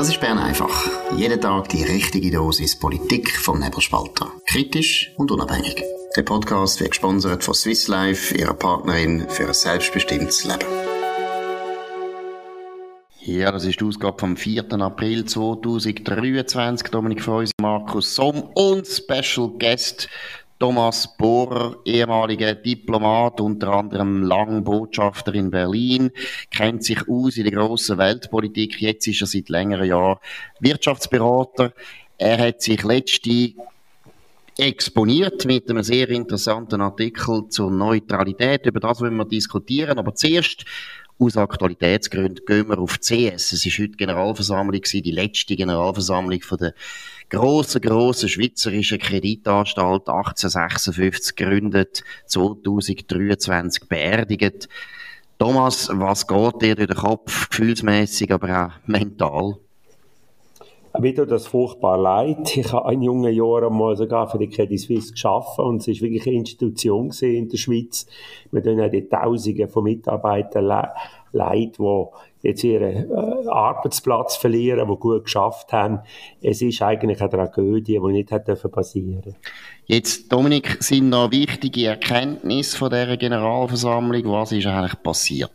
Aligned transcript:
Das 0.00 0.08
ist 0.08 0.18
Bern 0.18 0.38
einfach. 0.38 0.88
Jeden 1.14 1.38
Tag 1.42 1.68
die 1.68 1.82
richtige 1.82 2.30
Dosis 2.30 2.74
Politik 2.74 3.36
vom 3.36 3.60
Nebelspalter. 3.60 4.32
Kritisch 4.46 5.12
und 5.18 5.30
unabhängig. 5.30 5.84
Der 6.16 6.22
Podcast 6.22 6.80
wird 6.80 6.92
gesponsert 6.92 7.44
von 7.44 7.52
Swiss 7.52 7.86
Life, 7.86 8.34
ihrer 8.34 8.54
Partnerin 8.54 9.28
für 9.28 9.48
ein 9.48 9.52
selbstbestimmtes 9.52 10.44
Leben. 10.44 10.64
Ja, 13.20 13.52
das 13.52 13.66
ist 13.66 13.78
die 13.78 13.84
Ausgabe 13.84 14.18
vom 14.18 14.38
4. 14.38 14.72
April 14.80 15.26
2023. 15.26 16.88
Dominik 16.88 17.22
Feusi, 17.22 17.52
Markus 17.60 18.14
Somm 18.14 18.44
und 18.54 18.86
Special 18.86 19.50
Guest 19.58 20.08
Thomas 20.60 21.16
Bohrer, 21.16 21.78
ehemaliger 21.86 22.54
Diplomat, 22.54 23.40
unter 23.40 23.72
anderem 23.72 24.22
lang 24.22 24.62
Botschafter 24.62 25.34
in 25.34 25.50
Berlin, 25.50 26.10
kennt 26.50 26.84
sich 26.84 27.08
aus 27.08 27.38
in 27.38 27.44
der 27.44 27.54
grossen 27.54 27.96
Weltpolitik. 27.96 28.78
Jetzt 28.78 29.06
ist 29.06 29.22
er 29.22 29.26
seit 29.26 29.48
längeren 29.48 29.88
Jahren 29.88 30.18
Wirtschaftsberater. 30.60 31.72
Er 32.18 32.38
hat 32.38 32.60
sich 32.60 32.82
letzte 32.84 33.54
exponiert 34.58 35.46
mit 35.46 35.70
einem 35.70 35.82
sehr 35.82 36.10
interessanten 36.10 36.82
Artikel 36.82 37.48
zur 37.48 37.70
Neutralität. 37.70 38.66
Über 38.66 38.80
das 38.80 39.00
wollen 39.00 39.16
wir 39.16 39.24
diskutieren. 39.24 39.98
Aber 39.98 40.14
zuerst 40.14 40.66
aus 41.18 41.38
Aktualitätsgründen 41.38 42.44
gehen 42.44 42.68
wir 42.68 42.78
auf 42.78 43.00
CS. 43.00 43.52
Es 43.52 43.64
ist 43.64 43.78
heute 43.78 43.92
Generalversammlung 43.92 44.82
die 44.82 45.10
letzte 45.10 45.56
Generalversammlung 45.56 46.42
von 46.42 46.58
der 46.58 46.74
grossen, 47.30 47.80
grossen 47.80 48.28
schweizerischen 48.28 48.98
Kreditanstalt 48.98 50.08
1856 50.08 51.36
gegründet, 51.36 52.04
2023 52.26 53.88
beerdigt. 53.88 54.68
Thomas, 55.38 55.88
was 55.92 56.26
geht 56.26 56.60
dir 56.60 56.74
durch 56.74 56.88
den 56.88 56.96
Kopf, 56.96 57.48
gefühlsmäßig, 57.48 58.32
aber 58.32 58.66
auch 58.66 58.88
mental? 58.88 59.56
Tut 60.92 61.30
das 61.30 61.46
furchtbar 61.46 61.96
leid. 61.96 62.56
Ich 62.56 62.72
habe 62.72 62.92
in 62.92 63.02
jungen 63.02 63.32
Jahren 63.32 63.72
mal 63.78 63.96
sogar 63.96 64.28
für 64.28 64.38
die 64.38 64.48
Credit 64.48 64.78
Suisse 64.78 65.12
geschafft 65.12 65.58
und 65.60 65.80
es 65.80 65.88
ist 65.88 66.02
wirklich 66.02 66.26
eine 66.26 66.36
Institution 66.36 67.10
in 67.20 67.48
der 67.48 67.56
Schweiz. 67.56 68.06
Wir 68.50 68.62
tun 68.62 68.80
auch 68.80 68.90
die 68.90 69.08
Tausende 69.08 69.68
von 69.68 69.84
Mitarbeitern 69.84 70.66
leid, 71.32 71.78
die 71.78 72.04
jetzt 72.42 72.64
ihren 72.64 73.10
äh, 73.10 73.48
Arbeitsplatz 73.48 74.36
verlieren, 74.36 74.88
die 74.88 74.96
gut 74.96 75.24
geschafft 75.24 75.72
haben. 75.72 76.00
Es 76.42 76.62
ist 76.62 76.82
eigentlich 76.82 77.20
eine 77.20 77.30
Tragödie, 77.30 78.00
die 78.02 78.12
nicht 78.12 78.30
hätte 78.30 78.56
passieren 78.56 79.36
Jetzt, 79.86 80.32
Dominik, 80.32 80.76
sind 80.80 81.08
noch 81.08 81.32
wichtige 81.32 81.88
Erkenntnisse 81.88 82.76
von 82.76 82.90
dieser 82.90 83.16
Generalversammlung. 83.16 84.22
Was 84.26 84.52
ist 84.52 84.66
eigentlich 84.66 85.02
passiert? 85.02 85.50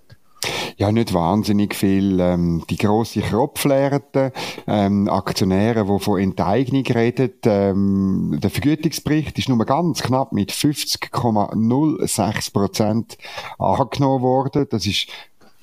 Ja, 0.78 0.92
nicht 0.92 1.14
wahnsinnig 1.14 1.74
viel. 1.74 2.20
Ähm, 2.20 2.66
die 2.70 2.76
grosse 2.78 3.22
Kropflehrten, 3.22 4.32
ähm, 4.68 5.08
Aktionäre, 5.08 5.86
die 5.86 6.00
von 6.00 6.20
Enteignung 6.20 6.86
reden. 6.86 7.32
Ähm, 7.46 8.38
der 8.42 8.50
Vergütungsbericht 8.50 9.40
ist 9.40 9.48
nur 9.48 9.66
ganz 9.66 10.04
knapp 10.04 10.34
mit 10.34 10.52
50,06 10.52 12.52
Prozent 12.52 13.18
angenommen 13.58 14.22
worden. 14.22 14.68
Das 14.70 14.86
ist 14.86 15.08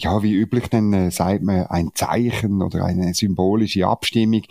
ja, 0.03 0.23
wie 0.23 0.33
üblich, 0.33 0.69
dann 0.69 0.93
äh, 0.93 1.11
sagt 1.11 1.43
man 1.43 1.67
ein 1.67 1.91
Zeichen 1.95 2.63
oder 2.63 2.85
eine 2.85 3.15
symbolische 3.15 3.87
Abstimmung. 3.87 4.43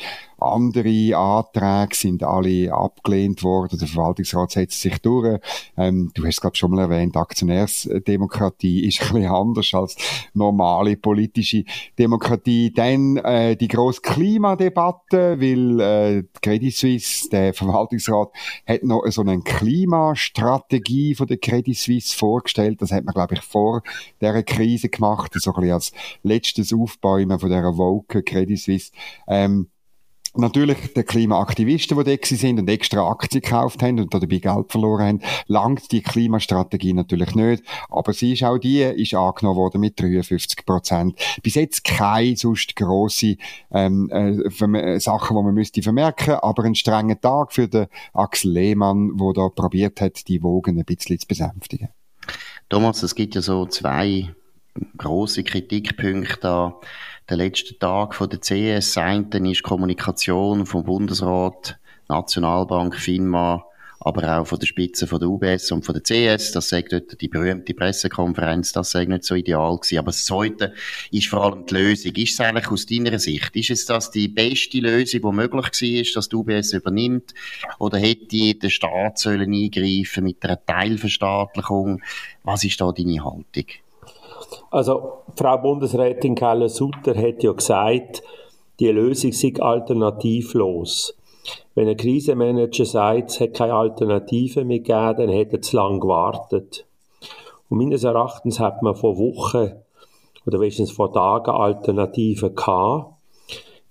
Andere 0.41 1.15
Anträge 1.15 1.95
sind 1.95 2.23
alle 2.23 2.73
abgelehnt 2.73 3.43
worden. 3.43 3.77
Der 3.77 3.87
Verwaltungsrat 3.87 4.51
setzt 4.51 4.81
sich 4.81 4.97
durch. 4.99 5.39
Ähm, 5.77 6.11
du 6.15 6.25
hast 6.25 6.41
glaube 6.41 6.57
schon 6.57 6.71
mal 6.71 6.81
erwähnt, 6.81 7.15
Aktionärsdemokratie 7.15 8.87
ist 8.87 9.01
ein 9.01 9.13
bisschen 9.13 9.31
anders 9.31 9.73
als 9.73 9.95
normale 10.33 10.97
politische 10.97 11.63
Demokratie. 11.99 12.73
Dann 12.73 13.17
äh, 13.17 13.55
die 13.55 13.67
grosse 13.67 14.01
Klimadebatte, 14.01 15.39
weil 15.39 15.79
äh, 15.79 16.23
Credit 16.41 16.75
Suisse, 16.75 17.29
der 17.29 17.53
Verwaltungsrat, 17.53 18.29
hat 18.67 18.83
noch 18.83 19.05
so 19.09 19.21
eine 19.21 19.41
Klimastrategie 19.41 21.13
von 21.13 21.27
der 21.27 21.37
Credit 21.37 21.77
Suisse 21.77 22.17
vorgestellt. 22.17 22.81
Das 22.81 22.91
hat 22.91 23.05
man 23.05 23.13
glaube 23.13 23.35
ich 23.35 23.41
vor 23.41 23.83
der 24.21 24.41
Krise 24.43 24.89
gemacht, 24.89 25.33
so 25.35 25.51
ein 25.51 25.61
bisschen 25.61 25.73
als 25.73 25.91
letztes 26.23 26.73
Aufbäumen 26.73 27.39
von 27.39 27.49
der 27.49 27.77
Woke 27.77 28.23
Credit 28.23 28.57
Suisse. 28.57 28.91
Ähm, 29.27 29.67
Natürlich 30.33 30.93
die 30.93 31.03
Klimaaktivisten, 31.03 31.97
die 32.03 32.17
da 32.17 32.25
sind 32.25 32.57
und 32.57 32.69
extra 32.69 33.05
Aktien 33.05 33.41
gekauft 33.41 33.83
haben 33.83 33.99
und 33.99 34.13
dabei 34.13 34.37
Geld 34.37 34.71
verloren 34.71 35.05
haben, 35.05 35.21
langt 35.47 35.91
die 35.91 36.01
Klimastrategie 36.01 36.93
natürlich 36.93 37.35
nicht. 37.35 37.63
Aber 37.89 38.13
sie 38.13 38.33
ist 38.33 38.43
auch 38.43 38.57
die, 38.57 38.81
ist 38.81 39.13
angenommen 39.13 39.57
worden 39.57 39.81
mit 39.81 39.99
53 39.99 40.65
Prozent. 40.65 41.19
Bis 41.43 41.55
jetzt 41.55 41.83
keine 41.83 42.37
sonst 42.37 42.77
grosse 42.77 43.35
ähm, 43.71 44.09
äh, 44.09 44.99
Sachen, 45.01 45.35
die 45.35 45.43
man 45.43 45.53
müsste 45.53 45.81
vermerken, 45.81 46.35
aber 46.35 46.63
ein 46.63 46.75
strenger 46.75 47.19
Tag 47.19 47.51
für 47.51 47.67
den 47.67 47.87
Axel 48.13 48.53
Lehmann, 48.53 49.17
der 49.17 49.33
da 49.33 49.49
probiert 49.49 49.99
hat, 49.99 50.27
die 50.29 50.41
Wogen 50.41 50.79
ein 50.79 50.85
bisschen 50.85 51.19
zu 51.19 51.27
besänftigen. 51.27 51.89
Thomas, 52.69 53.03
es 53.03 53.15
gibt 53.15 53.35
ja 53.35 53.41
so 53.41 53.65
zwei 53.65 54.33
große 54.97 55.43
Kritikpunkte 55.43 56.49
an 56.49 56.73
der 57.31 57.37
letzten 57.37 57.79
Tag 57.79 58.13
von 58.13 58.29
der 58.29 58.41
CS. 58.41 58.97
Einen 58.97 59.45
ist 59.45 59.63
Kommunikation 59.63 60.65
vom 60.65 60.83
Bundesrat, 60.83 61.79
Nationalbank, 62.09 62.93
FINMA, 62.97 63.63
aber 64.01 64.37
auch 64.37 64.45
von 64.45 64.59
der 64.59 64.67
Spitze 64.67 65.07
von 65.07 65.19
der 65.19 65.29
UBS 65.29 65.71
und 65.71 65.85
von 65.85 65.95
der 65.95 66.03
CS. 66.03 66.51
Das 66.51 66.67
sagt 66.67 66.91
dort 66.91 67.21
die 67.21 67.29
berühmte 67.29 67.73
Pressekonferenz, 67.73 68.73
das 68.73 68.91
sei 68.91 69.05
nicht 69.05 69.23
so 69.23 69.35
ideal 69.35 69.77
gewesen. 69.77 69.99
Aber 69.99 70.07
das 70.07 70.25
Zweite 70.25 70.73
ist 71.09 71.29
vor 71.29 71.45
allem 71.45 71.65
die 71.65 71.73
Lösung. 71.73 72.11
Ist 72.15 72.33
es 72.33 72.39
eigentlich 72.41 72.67
aus 72.67 72.85
deiner 72.85 73.17
Sicht, 73.17 73.55
ist 73.55 73.69
es 73.69 73.85
das 73.85 74.11
die 74.11 74.27
beste 74.27 74.79
Lösung, 74.79 75.21
die 75.21 75.31
möglich 75.31 75.63
war, 75.63 76.13
dass 76.13 76.27
die 76.27 76.35
UBS 76.35 76.73
übernimmt? 76.73 77.33
Oder 77.79 77.97
hätte 77.97 78.55
der 78.55 78.69
Staat 78.69 79.19
sollen 79.19 79.53
eingreifen 79.53 80.25
mit 80.25 80.43
einer 80.43 80.65
Teilverstaatlichung? 80.65 82.01
Was 82.43 82.65
ist 82.65 82.81
da 82.81 82.91
deine 82.91 83.23
Haltung? 83.23 83.67
Also, 84.69 85.23
Frau 85.35 85.57
Bundesrätin 85.57 86.35
Keller-Sutter 86.35 87.15
hat 87.15 87.43
ja 87.43 87.51
gesagt, 87.51 88.23
die 88.79 88.89
Lösung 88.89 89.31
sei 89.31 89.53
alternativlos. 89.59 91.15
Wenn 91.75 91.87
ein 91.87 91.97
Krisenmanager 91.97 92.85
sagt, 92.85 93.31
es 93.31 93.39
hat 93.39 93.53
keine 93.53 93.73
Alternative 93.73 94.65
mehr 94.65 94.79
gegeben, 94.79 95.15
dann 95.17 95.29
hätte 95.29 95.57
er 95.57 95.61
zu 95.61 95.77
lange 95.77 95.99
gewartet. 95.99 96.85
Und 97.69 97.77
meines 97.77 98.03
Erachtens 98.03 98.59
hat 98.59 98.81
man 98.81 98.95
vor 98.95 99.17
Wochen 99.17 99.71
oder 100.45 100.59
wenigstens 100.59 100.91
vor 100.91 101.13
Tagen 101.13 101.51
Alternativen 101.51 102.55
gehabt. 102.55 103.13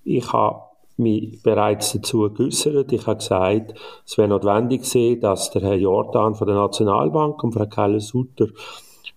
Ich 0.04 0.32
habe 0.32 0.62
mich 0.97 1.42
bereits 1.42 1.92
dazu 1.92 2.31
geäußert. 2.31 2.92
Ich 2.92 3.06
habe 3.06 3.16
gesagt, 3.16 3.75
es 4.06 4.19
wäre 4.19 4.28
notwendig 4.28 4.82
gewesen, 4.82 5.21
dass 5.21 5.50
der 5.50 5.62
Herr 5.62 5.77
Jordan 5.77 6.34
von 6.34 6.47
der 6.47 6.56
Nationalbank 6.56 7.42
und 7.42 7.53
Frau 7.53 7.66
Keller-Sutter 7.66 8.48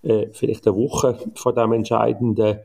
äh, 0.04 0.28
vielleicht 0.32 0.66
eine 0.66 0.76
Woche 0.76 1.18
vor 1.34 1.52
dem 1.52 1.72
entscheidenden 1.72 2.60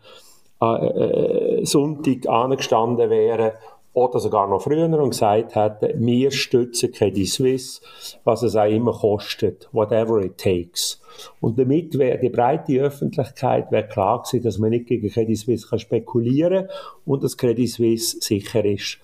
äh, 0.62 0.66
äh, 0.66 1.66
Sonntag 1.66 2.28
angestanden 2.28 3.10
wären 3.10 3.52
oder 3.94 4.20
sogar 4.20 4.48
noch 4.48 4.62
früher 4.62 4.86
und 4.86 5.10
gesagt 5.10 5.56
hätten, 5.56 6.06
wir 6.06 6.32
stützen 6.32 6.92
Credit 6.92 7.28
Suisse, 7.28 7.82
was 8.24 8.44
es 8.44 8.56
auch 8.56 8.70
immer 8.70 8.94
kostet, 8.94 9.68
whatever 9.72 10.22
it 10.22 10.38
takes. 10.38 11.02
Und 11.40 11.58
damit 11.58 11.98
wäre 11.98 12.20
die 12.20 12.30
breite 12.30 12.80
Öffentlichkeit 12.80 13.72
wäre 13.72 13.88
klar 13.88 14.22
gewesen, 14.22 14.44
dass 14.44 14.58
man 14.58 14.70
nicht 14.70 14.88
gegen 14.88 15.10
Credit 15.10 15.38
Suisse 15.38 15.68
kann 15.68 15.80
spekulieren 15.80 16.68
und 17.06 17.24
dass 17.24 17.38
Credit 17.38 17.70
Suisse 17.70 18.18
sicher 18.20 18.64
ist. 18.64 19.00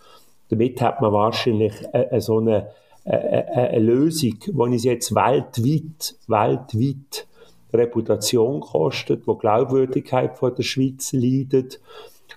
Damit 0.50 0.79
hat 0.81 1.02
man 1.02 1.12
wahrscheinlich 1.12 1.73
äh, 1.94 2.19
so 2.22 2.38
eine, 2.38 2.69
äh, 3.06 3.16
eine 3.16 3.79
Lösung, 3.79 4.40
die 4.46 4.52
uns 4.52 4.84
jetzt 4.84 5.16
weltweit, 5.16 6.16
weltweit 6.28 7.28
Reputation 7.77 8.59
kostet, 8.61 9.27
wo 9.27 9.35
Glaubwürdigkeit 9.35 10.37
von 10.37 10.53
der 10.55 10.63
Schweiz 10.63 11.13
leidet, 11.13 11.79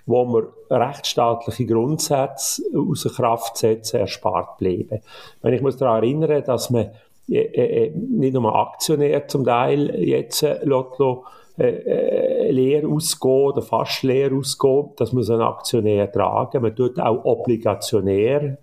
wo 0.05 0.25
wir 0.25 0.53
rechtsstaatliche 0.69 1.65
Grundsätze 1.65 2.63
außer 2.75 3.09
Kraft 3.09 3.57
setzen, 3.57 3.97
erspart 3.97 4.57
bleiben. 4.57 5.01
Wenn 5.41 5.53
ich 5.53 5.61
muss 5.61 5.77
daran 5.77 6.03
erinnern, 6.03 6.43
dass 6.45 6.69
man 6.69 6.91
äh, 7.29 7.85
äh, 7.85 7.91
nicht 7.91 8.33
nur 8.33 8.55
Aktionär 8.55 9.27
zum 9.27 9.45
Teil 9.45 10.03
jetzt 10.03 10.41
äh, 10.43 10.63
Lotto 10.63 11.25
äh, 11.59 11.67
äh, 11.67 12.51
leer 12.51 12.87
ausgehen 12.87 13.31
oder 13.31 13.61
fast 13.61 14.03
leer 14.03 14.31
ausgehen, 14.33 14.91
dass 14.95 15.13
man 15.13 15.23
so 15.23 15.33
einen 15.33 15.41
Aktionär 15.41 16.11
tragen. 16.11 16.61
Man 16.61 16.75
tut 16.75 16.99
auch 16.99 17.25
Obligationär, 17.25 18.57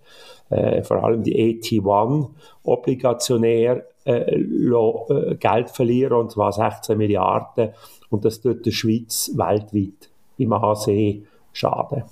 äh, 0.51 0.83
vor 0.83 1.05
allem 1.05 1.23
die 1.23 1.61
AT1 1.61 2.29
Obligationär 2.63 3.85
äh, 4.05 4.41
äh, 4.41 5.35
Geld 5.37 5.71
verlieren, 5.71 6.19
und 6.19 6.31
zwar 6.31 6.53
16 6.53 6.97
Milliarden. 6.97 7.71
Und 8.09 8.25
das 8.25 8.41
tut 8.41 8.65
der 8.65 8.71
Schweiz 8.71 9.33
weltweit 9.35 10.11
im 10.39 10.55
HC 10.55 11.23
schaden. 11.53 12.05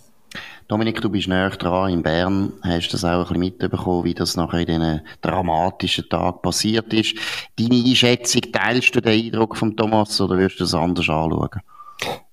Dominik, 0.66 1.00
du 1.02 1.10
bist 1.10 1.28
näher 1.28 1.50
dran 1.50 1.92
in 1.92 2.02
Bern, 2.02 2.54
hast 2.62 2.88
das 2.88 3.04
auch 3.04 3.10
ein 3.10 3.22
bisschen 3.24 3.38
mitbekommen, 3.38 4.04
wie 4.04 4.14
das 4.14 4.36
nachher 4.36 4.60
in 4.60 4.66
diesen 4.66 5.00
dramatischen 5.20 6.08
Tag 6.08 6.40
passiert 6.40 6.92
ist. 6.94 7.16
Deine 7.58 7.84
Einschätzung, 7.84 8.40
teilst 8.50 8.96
du 8.96 9.02
den 9.02 9.26
Eindruck 9.26 9.56
von 9.56 9.76
Thomas 9.76 10.18
oder 10.20 10.38
wirst 10.38 10.58
du 10.58 10.64
das 10.64 10.74
anders 10.74 11.08
anschauen? 11.08 11.60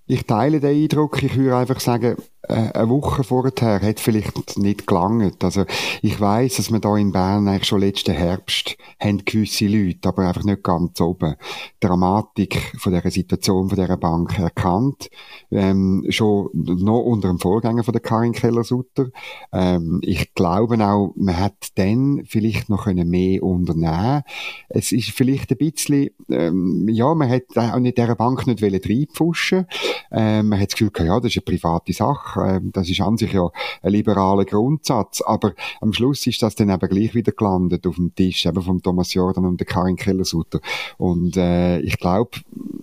Ich 0.07 0.25
teile 0.25 0.59
den 0.59 0.83
Eindruck. 0.83 1.21
Ich 1.24 1.36
würde 1.38 1.57
einfach 1.57 1.80
sagen, 1.80 2.15
eine 2.51 2.89
Woche 2.89 3.24
vorher 3.24 3.81
hat 3.81 4.00
vielleicht 4.00 4.57
nicht 4.57 4.88
gelangt. 4.88 5.44
Also 5.44 5.65
ich 6.01 6.19
weiß, 6.19 6.57
dass 6.57 6.71
wir 6.71 6.80
da 6.80 6.95
in 6.98 7.12
Bern 7.12 7.48
eigentlich 7.48 7.68
schon 7.68 7.81
letzten 7.81 8.13
Herbst 8.13 8.77
haben 9.00 9.24
gewisse 9.25 9.68
Leute, 9.68 10.09
aber 10.09 10.27
einfach 10.27 10.44
nicht 10.44 10.63
ganz 10.63 11.00
oben, 11.01 11.36
Dramatik 11.80 12.74
von 12.77 12.94
der 12.94 13.09
Situation 13.09 13.69
von 13.69 13.77
dieser 13.77 13.98
Bank 13.98 14.38
erkannt. 14.39 15.09
Ähm, 15.51 16.06
schon 16.09 16.50
noch 16.53 17.01
unter 17.01 17.30
dem 17.30 17.39
Vorgänger 17.39 17.83
von 17.83 17.94
der 17.94 18.01
Karin 18.01 18.33
Keller-Sutter. 18.33 19.07
Ähm, 19.51 20.00
ich 20.03 20.33
glaube 20.33 20.75
auch, 20.86 21.13
man 21.15 21.38
hat 21.38 21.69
dann 21.75 22.24
vielleicht 22.25 22.69
noch 22.69 22.86
mehr 22.86 23.44
unternehmen 23.44 24.24
Es 24.69 24.92
ist 24.92 25.12
vielleicht 25.12 25.51
ein 25.51 25.57
bisschen, 25.57 26.09
ähm, 26.30 26.88
ja, 26.89 27.13
man 27.13 27.30
hat 27.30 27.44
auch 27.56 27.80
nicht 27.80 27.98
dieser 27.98 28.15
Bank 28.15 28.48
nicht 28.48 28.63
reinpfuschen 28.63 29.65
ähm, 30.12 30.50
Man 30.50 30.59
hat 30.59 30.71
das 30.71 30.77
Gefühl, 30.77 30.92
ja, 31.06 31.19
das 31.19 31.36
ist 31.36 31.38
eine 31.38 31.57
private 31.57 31.94
Sache. 31.94 32.41
Ähm, 32.46 32.72
das 32.72 32.90
ist 32.90 33.02
an 33.02 33.18
sich 33.18 33.34
ja 33.34 33.50
ein 33.82 33.92
liberaler 33.92 34.46
Grundsatz. 34.46 35.22
Aber 35.22 35.54
am 35.80 35.94
Schluss 35.94 36.26
ist 36.28 36.42
das 36.42 36.56
dann 36.56 36.70
eben 36.70 36.90
gleich 36.90 37.14
wieder 37.14 37.32
gelandet 37.32 37.88
auf 37.88 37.96
dem 37.96 38.14
Tisch, 38.16 38.46
eben 38.46 38.62
von 38.62 38.82
Thomas 38.82 39.14
Jordan 39.14 39.46
und 39.46 39.60
der 39.60 39.68
Karin 39.68 39.96
Keller-Sutter. 39.96 40.60
Und 40.98 41.38
äh, 41.38 41.80
ich 41.80 41.98
glaube, 41.98 42.32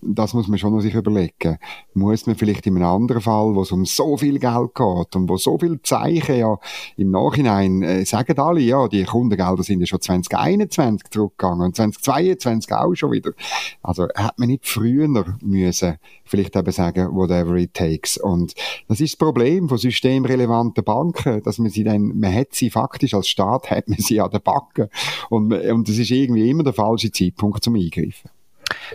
das 0.02 0.34
muss 0.34 0.48
man 0.48 0.58
schon 0.58 0.72
noch 0.72 0.80
sich 0.80 0.94
überlegen. 0.94 1.58
Muss 1.94 2.26
man 2.26 2.36
vielleicht 2.36 2.66
in 2.66 2.76
einem 2.76 2.86
anderen 2.86 3.22
Fall, 3.22 3.54
wo 3.54 3.62
es 3.62 3.72
um 3.72 3.84
so 3.84 4.16
viel 4.16 4.38
Geld 4.38 4.74
geht 4.74 5.16
und 5.16 5.28
wo 5.28 5.36
so 5.36 5.58
viele 5.58 5.82
Zeichen 5.82 6.36
ja 6.36 6.58
im 6.96 7.10
Nachhinein 7.10 7.82
äh, 7.82 8.04
sagen 8.04 8.38
alle, 8.38 8.60
ja, 8.60 8.88
die 8.88 9.04
Kundengelder 9.04 9.62
sind 9.62 9.80
ja 9.80 9.86
schon 9.86 10.00
2021 10.00 11.10
zurückgegangen 11.10 11.66
und 11.66 11.76
2022 11.76 12.72
auch 12.72 12.94
schon 12.94 13.12
wieder. 13.12 13.32
Also 13.82 14.08
hat 14.14 14.38
man 14.38 14.48
nicht 14.48 14.66
früher 14.66 15.08
müssen 15.42 15.98
vielleicht 16.28 16.56
eben 16.56 16.72
sagen, 16.72 17.14
whatever 17.14 17.56
it 17.56 17.74
takes. 17.74 18.16
Und 18.16 18.54
das 18.88 19.00
ist 19.00 19.14
das 19.14 19.18
Problem 19.18 19.68
von 19.68 19.78
systemrelevanten 19.78 20.84
Banken, 20.84 21.42
dass 21.42 21.58
man 21.58 21.70
sie 21.70 21.84
dann, 21.84 22.18
man 22.18 22.34
hat 22.34 22.52
sie 22.52 22.70
faktisch 22.70 23.14
als 23.14 23.28
Staat, 23.28 23.70
hat 23.70 23.88
man 23.88 23.98
sie 23.98 24.20
an 24.20 24.30
der 24.30 24.40
Backe. 24.40 24.90
Und, 25.30 25.52
und 25.52 25.88
das 25.88 25.98
ist 25.98 26.10
irgendwie 26.10 26.48
immer 26.50 26.62
der 26.62 26.72
falsche 26.72 27.10
Zeitpunkt 27.10 27.64
zum 27.64 27.76
Eingreifen. 27.76 28.30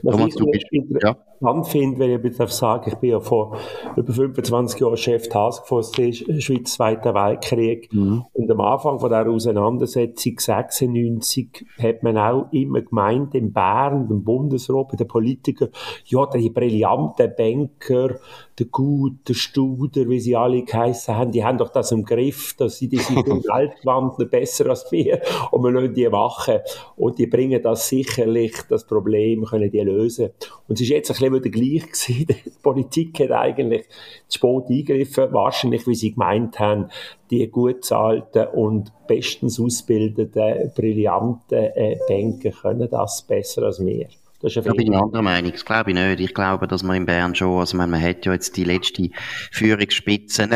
Was 0.01 0.15
Thomas, 0.15 0.35
ich 0.35 0.69
bist, 0.69 1.03
ja. 1.03 1.09
interessant 1.43 1.67
finde, 1.67 1.99
wenn 1.99 2.25
ich 2.25 2.37
darf 2.37 2.51
sagen, 2.51 2.89
ich 2.89 2.95
bin 2.95 3.11
ja 3.11 3.19
vor 3.19 3.57
über 3.95 4.11
25 4.13 4.79
Jahren 4.79 4.97
Chef 4.97 5.29
Taskforce 5.29 5.91
Schweiz 6.39 6.73
Zweiter 6.73 7.13
Weltkrieg 7.13 7.91
mhm. 7.93 8.25
und 8.33 8.51
am 8.51 8.61
Anfang 8.61 8.99
von 8.99 9.09
der 9.09 9.27
Auseinandersetzung 9.27 10.39
96 10.39 11.65
hat 11.81 12.03
man 12.03 12.17
auch 12.17 12.47
immer 12.51 12.81
gemeint, 12.81 13.35
in 13.35 13.53
Bern, 13.53 14.07
im 14.09 14.23
Bundesrat, 14.23 14.89
bei 14.89 14.97
den 14.97 15.07
Politikern, 15.07 15.69
ja, 16.05 16.25
die 16.25 16.49
brillanten 16.49 17.31
Banker, 17.37 18.15
der 18.59 18.67
Gut, 18.67 19.27
der 19.27 19.33
Studer, 19.33 20.07
wie 20.09 20.19
sie 20.19 20.35
alle 20.35 20.63
geheissen 20.63 21.15
haben, 21.15 21.31
die 21.31 21.43
haben 21.43 21.57
doch 21.57 21.69
das 21.69 21.91
im 21.91 22.03
Griff, 22.03 22.53
dass 22.55 22.77
sie 22.77 22.87
die 22.87 22.97
sind 22.97 23.27
im 23.27 23.43
Weltwandel 23.43 24.27
besser 24.27 24.69
als 24.69 24.91
wir 24.91 25.21
und 25.51 25.63
wir 25.63 25.71
lassen 25.71 25.93
die 25.93 26.11
wachen 26.11 26.59
und 26.95 27.17
die 27.17 27.25
bringen 27.25 27.61
das 27.63 27.89
sicherlich, 27.89 28.53
das 28.69 28.85
Problem 28.85 29.45
können 29.45 29.71
die 29.71 29.79
lösen. 29.79 30.29
Und 30.67 30.75
es 30.75 30.81
ist 30.81 30.89
jetzt 30.89 31.09
ein 31.11 31.17
bisschen 31.17 31.33
wieder 31.33 31.49
gleich 31.49 31.91
gewesen. 31.91 32.27
Die 32.45 32.51
Politik 32.61 33.19
hat 33.19 33.31
eigentlich 33.31 33.85
zu 34.27 34.37
spät 34.37 34.69
eingegriffen, 34.69 35.33
wahrscheinlich, 35.33 35.85
wie 35.87 35.95
sie 35.95 36.13
gemeint 36.13 36.59
haben, 36.59 36.89
die 37.29 37.47
gut 37.47 37.83
zahlten 37.83 38.47
und 38.47 38.91
bestens 39.07 39.59
ausgebildeten, 39.59 40.71
brillanten 40.75 41.57
äh, 41.57 41.97
Banker 42.07 42.51
können 42.51 42.89
das 42.89 43.21
besser 43.23 43.63
als 43.63 43.83
wir. 43.85 44.07
Ja, 44.45 44.73
bin 44.73 44.91
ich 44.91 44.97
anderer 44.97 45.21
Meinung. 45.21 45.51
Das 45.51 45.63
glaube 45.63 45.91
ich 45.91 45.95
nicht. 45.95 46.19
Ich 46.19 46.33
glaube, 46.33 46.67
dass 46.67 46.83
man 46.83 46.97
in 46.97 47.05
Bern 47.05 47.33
schon, 47.33 47.59
also 47.59 47.77
man, 47.77 47.89
man 47.89 48.01
hat 48.01 48.25
ja 48.25 48.33
jetzt 48.33 48.57
die 48.57 48.65
letzte 48.65 49.09
Führungsspitzen 49.51 50.53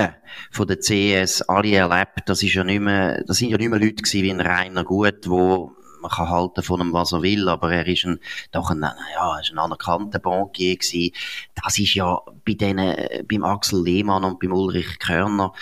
von 0.51 0.68
der 0.68 0.80
CS 0.80 1.42
alle 1.44 1.75
erlebt. 1.75 2.24
Das 2.25 2.44
ist 2.44 2.54
ja 2.54 2.66
nicht 2.66 2.81
mehr, 2.81 3.24
das 3.25 3.38
sind 3.38 3.50
ja 3.50 3.57
nicht 3.57 3.69
mehr 3.69 3.80
Leute 3.80 3.95
gewesen 3.95 4.24
wie 4.24 4.31
ein 4.31 4.42
Rainer 4.42 4.84
Gut, 4.84 5.30
wo 5.30 5.72
man 6.01 6.12
kann 6.12 6.30
halten 6.30 6.63
von 6.63 6.81
ihm, 6.81 6.94
was 6.94 7.12
er 7.12 7.22
will, 7.22 7.50
aber 7.50 7.72
er 7.72 7.88
ist 7.88 8.06
ein, 8.06 8.19
doch 8.51 8.69
ein, 8.69 8.81
ja, 8.81 9.39
ist 9.39 9.51
ein 9.51 9.57
anerkannter 9.57 10.19
Bankier 10.19 10.75
gewesen. 10.75 11.13
Das 11.56 11.80
ist 11.80 11.95
ja 11.95 12.22
bei 12.45 12.54
denen, 12.54 12.95
beim 13.28 13.44
Axel 13.44 13.84
Lehmann 13.84 14.24
und 14.24 14.39
beim 14.39 14.51
Ulrich 14.51 15.00
Körner, 15.00 15.54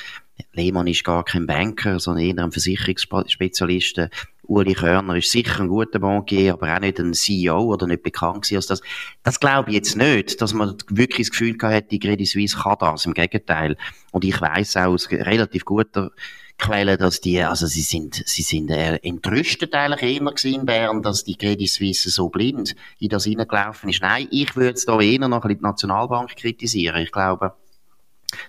Lehmann 0.53 0.87
ist 0.87 1.03
gar 1.03 1.23
kein 1.23 1.47
Banker, 1.47 1.99
sondern 1.99 2.25
eher 2.25 2.43
ein 2.43 2.51
Versicherungsspezialist. 2.51 4.09
Uli 4.47 4.73
Körner 4.73 5.15
ist 5.15 5.31
sicher 5.31 5.61
ein 5.61 5.67
guter 5.67 5.99
Bankier, 5.99 6.53
aber 6.53 6.75
auch 6.75 6.79
nicht 6.79 6.99
ein 6.99 7.13
CEO 7.13 7.73
oder 7.73 7.87
nicht 7.87 8.03
bekannt 8.03 8.43
gewesen 8.43 8.57
als 8.57 8.67
das. 8.67 8.81
Das 9.23 9.39
glaube 9.39 9.69
ich 9.69 9.75
jetzt 9.75 9.95
nicht, 9.95 10.41
dass 10.41 10.53
man 10.53 10.77
wirklich 10.89 11.27
das 11.27 11.31
Gefühl 11.31 11.57
gehabt 11.57 11.75
hat, 11.75 11.91
die 11.91 11.99
Credit 11.99 12.27
Suisse 12.27 12.57
kann 12.57 12.75
das. 12.79 13.05
Im 13.05 13.13
Gegenteil. 13.13 13.75
Und 14.11 14.23
ich 14.23 14.39
weiß 14.39 14.77
auch 14.77 14.93
aus 14.93 15.09
relativ 15.09 15.65
guter 15.65 16.11
Quelle, 16.57 16.97
dass 16.97 17.19
die, 17.19 17.41
also 17.41 17.65
sie 17.65 17.81
sind, 17.81 18.23
sie 18.25 18.41
sind 18.41 18.71
äh, 18.71 18.95
entrüstet 18.97 19.73
eigentlich 19.73 20.17
immer 20.17 20.33
in 20.45 20.65
Bern, 20.65 21.01
dass 21.01 21.25
die 21.25 21.35
Credit 21.35 21.69
Suisse 21.69 22.09
so 22.09 22.29
blind 22.29 22.75
in 22.99 23.09
das 23.09 23.25
hineingelaufen 23.25 23.89
ist. 23.89 24.01
Nein, 24.01 24.27
ich 24.31 24.55
würde 24.55 24.75
es 24.75 24.85
da 24.85 24.99
eher 24.99 25.27
noch 25.27 25.37
ein 25.37 25.41
bisschen 25.41 25.57
die 25.57 25.63
Nationalbank 25.63 26.35
kritisieren. 26.37 27.01
Ich 27.01 27.11
glaube, 27.11 27.55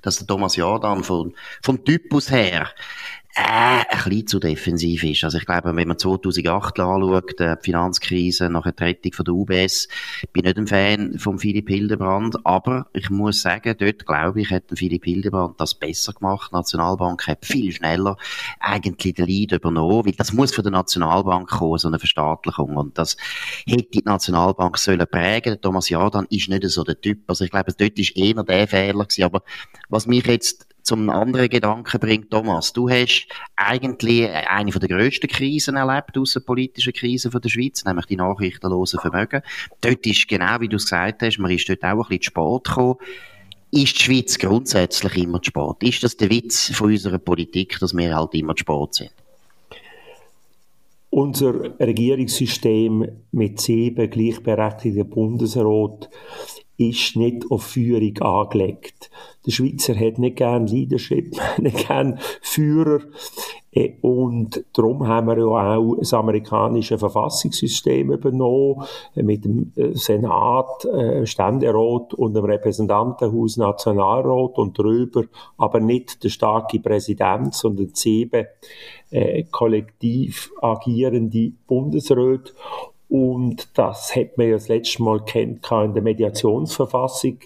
dass 0.02 0.18
der 0.18 0.26
Thomas 0.26 0.56
Jordan 0.56 1.04
von, 1.04 1.34
vom 1.62 1.84
Typus 1.84 2.30
her 2.30 2.68
äh, 3.36 3.42
ein 3.42 3.84
bisschen 4.04 4.26
zu 4.26 4.38
defensiv 4.38 5.04
ist. 5.04 5.22
Also 5.24 5.36
ich 5.36 5.44
glaube, 5.44 5.76
wenn 5.76 5.88
man 5.88 5.98
2008 5.98 6.80
anschaut, 6.80 7.40
äh, 7.40 7.56
die 7.56 7.64
Finanzkrise 7.64 8.48
nach 8.48 8.70
der 8.70 8.86
Rettung 8.86 9.12
von 9.12 9.24
der 9.26 9.34
UBS, 9.34 9.88
bin 10.32 10.44
nicht 10.44 10.56
ein 10.56 10.66
Fan 10.66 11.18
von 11.18 11.38
Philipp 11.38 11.68
Hildebrand, 11.68 12.36
aber 12.46 12.86
ich 12.94 13.10
muss 13.10 13.42
sagen, 13.42 13.76
dort 13.78 14.06
glaube 14.06 14.40
ich, 14.40 14.50
hätte 14.50 14.74
Philipp 14.74 15.04
Hildebrand 15.04 15.60
das 15.60 15.74
besser 15.74 16.14
gemacht. 16.14 16.50
Die 16.50 16.56
Nationalbank 16.56 17.26
hat 17.26 17.44
viel 17.44 17.72
schneller 17.72 18.16
eigentlich 18.58 19.14
den 19.14 19.26
Lead 19.26 19.52
übernommen, 19.52 20.06
weil 20.06 20.12
das 20.12 20.32
muss 20.32 20.54
von 20.54 20.64
der 20.64 20.72
Nationalbank 20.72 21.50
kommen, 21.50 21.78
so 21.78 21.88
eine 21.88 21.98
Verstaatlichung. 21.98 22.74
Und 22.76 22.96
das 22.96 23.18
hätte 23.66 23.90
die 23.92 24.02
Nationalbank 24.02 24.78
sollen 24.78 25.06
prägen. 25.10 25.60
Thomas 25.60 25.90
Jordan 25.90 26.26
ist 26.30 26.48
nicht 26.48 26.66
so 26.70 26.84
der 26.84 26.98
Typ. 26.98 27.18
Also 27.26 27.44
ich 27.44 27.50
glaube, 27.50 27.74
dort 27.76 27.98
ist 27.98 28.16
eher 28.16 28.42
der 28.42 28.66
Fehler 28.66 29.04
gewesen. 29.04 29.24
Aber 29.24 29.42
was 29.90 30.06
mich 30.06 30.26
jetzt 30.26 30.65
zum 30.86 31.10
anderen 31.10 31.48
Gedanken 31.48 31.98
bringt, 31.98 32.30
Thomas. 32.30 32.72
Du 32.72 32.88
hast 32.88 33.26
eigentlich 33.56 34.30
eine 34.30 34.70
von 34.70 34.80
der 34.80 34.88
grössten 34.88 35.26
Krisen 35.26 35.76
erlebt, 35.76 36.16
außenpolitische 36.16 36.92
Krisen 36.92 37.32
von 37.32 37.40
der 37.40 37.48
Schweiz, 37.48 37.84
nämlich 37.84 38.06
die 38.06 38.16
nachrichtenlosen 38.16 39.00
Vermögen. 39.00 39.42
Dort 39.80 40.06
ist 40.06 40.28
genau, 40.28 40.60
wie 40.60 40.68
du 40.68 40.76
es 40.76 40.84
gesagt 40.84 41.22
hast, 41.22 41.38
man 41.38 41.50
ist 41.50 41.68
dort 41.68 41.82
auch 41.82 41.88
ein 41.88 41.98
bisschen 41.98 42.22
zu 42.22 42.30
spät 42.30 42.64
gekommen. 42.64 42.96
Ist 43.72 43.98
die 43.98 44.02
Schweiz 44.02 44.38
grundsätzlich 44.38 45.16
immer 45.16 45.42
zu 45.42 45.50
spät? 45.50 45.82
Ist 45.82 46.04
das 46.04 46.16
der 46.16 46.30
Witz 46.30 46.70
von 46.72 46.92
unserer 46.92 47.18
Politik, 47.18 47.78
dass 47.80 47.94
wir 47.96 48.14
halt 48.14 48.34
immer 48.34 48.54
zu 48.54 48.60
spät 48.60 48.94
sind? 48.94 49.10
Unser 51.10 51.78
Regierungssystem 51.80 53.08
mit 53.32 53.60
sieben 53.60 54.08
gleichberechtigten 54.08 55.08
Bundesrat 55.08 56.10
ist 56.76 57.16
nicht 57.16 57.50
auf 57.50 57.64
Führung 57.64 58.18
angelegt. 58.18 59.10
Der 59.46 59.52
Schweizer 59.52 59.94
hat 59.94 60.18
nicht 60.18 60.36
gern 60.36 60.66
Leadership, 60.66 61.36
nicht 61.58 61.86
gern 61.86 62.18
Führer. 62.42 63.00
Äh, 63.76 63.92
und 64.00 64.64
darum 64.72 65.06
haben 65.06 65.28
wir 65.28 65.38
ja 65.38 65.76
auch 65.76 65.96
das 65.96 66.14
amerikanische 66.14 66.98
Verfassungssystem 66.98 68.10
übernommen, 68.10 68.84
äh, 69.14 69.22
mit 69.22 69.44
dem 69.44 69.72
äh, 69.76 69.94
Senat, 69.94 70.86
Ständerat 71.24 72.14
und 72.14 72.34
dem 72.34 72.44
Repräsentantenhaus 72.44 73.56
Nationalrat 73.56 74.58
und 74.58 74.78
darüber 74.78 75.24
aber 75.58 75.80
nicht 75.80 76.24
der 76.24 76.30
starke 76.30 76.80
Präsident, 76.80 77.54
sondern 77.54 77.90
sieben 77.92 78.46
äh, 79.10 79.44
kollektiv 79.44 80.50
agierende 80.60 81.52
Bundesräte. 81.66 82.52
Und 83.08 83.78
das 83.78 84.16
hat 84.16 84.36
man 84.36 84.48
ja 84.48 84.54
das 84.54 84.68
letzte 84.68 85.02
Mal 85.02 85.24
kennt 85.24 85.70
in 85.70 85.94
der 85.94 86.02
Mediationsverfassung. 86.02 87.38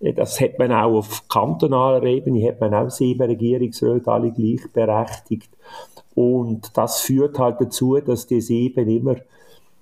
Das 0.00 0.40
hat 0.40 0.58
man 0.58 0.70
auch 0.70 0.98
auf 0.98 1.28
kantonaler 1.28 2.02
Ebene, 2.04 2.46
hat 2.46 2.60
man 2.60 2.74
auch 2.74 2.90
sieben 2.90 3.22
Regierungsräte, 3.22 4.10
alle 4.10 4.32
gleichberechtigt. 4.32 5.50
Und 6.14 6.76
das 6.76 7.00
führt 7.00 7.38
halt 7.38 7.60
dazu, 7.60 7.98
dass 8.00 8.26
die 8.26 8.40
sieben 8.40 8.88
immer, 8.88 9.16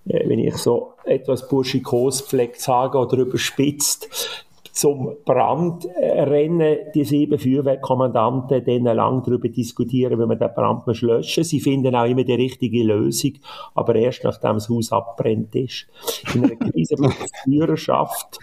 äh, 0.07 0.29
wenn 0.29 0.39
ich 0.39 0.57
so 0.57 0.93
etwas 1.05 1.49
burschikos 1.49 2.21
pflegt 2.21 2.61
sage 2.61 2.99
oder 2.99 3.19
überspitzt, 3.19 4.46
zum 4.77 5.17
Brandrennen, 5.25 6.77
die 6.95 7.05
sieben 7.05 7.39
Feuerwehrkommandanten, 7.39 8.63
denen 8.63 8.95
lang 8.95 9.23
darüber 9.23 9.49
diskutieren, 9.49 10.21
wie 10.21 10.27
man 10.27 10.39
den 10.39 10.53
Brand 10.55 10.87
löschen 10.87 11.09
muss. 11.17 11.49
Sie 11.49 11.61
finden 11.61 11.95
auch 11.95 12.05
immer 12.05 12.25
die 12.25 12.35
richtige 12.35 12.83
Lösung, 12.85 13.33
aber 13.75 13.95
erst 13.95 14.25
nachdem 14.25 14.55
das 14.55 14.69
Haus 14.69 14.93
abbrennt 14.93 15.55
ist. 15.55 15.87
In 16.35 16.45
einer 16.45 16.57
Krise 16.57 16.97
braucht 16.97 17.23
es 17.25 17.31
Führerschaft 17.45 18.39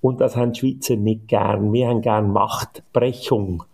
und 0.00 0.22
das 0.22 0.36
haben 0.36 0.52
die 0.52 0.60
Schweizer 0.60 0.96
nicht 0.96 1.28
gern. 1.28 1.70
Wir 1.72 1.88
haben 1.88 2.00
gern 2.00 2.32
Machtbrechung. 2.32 3.64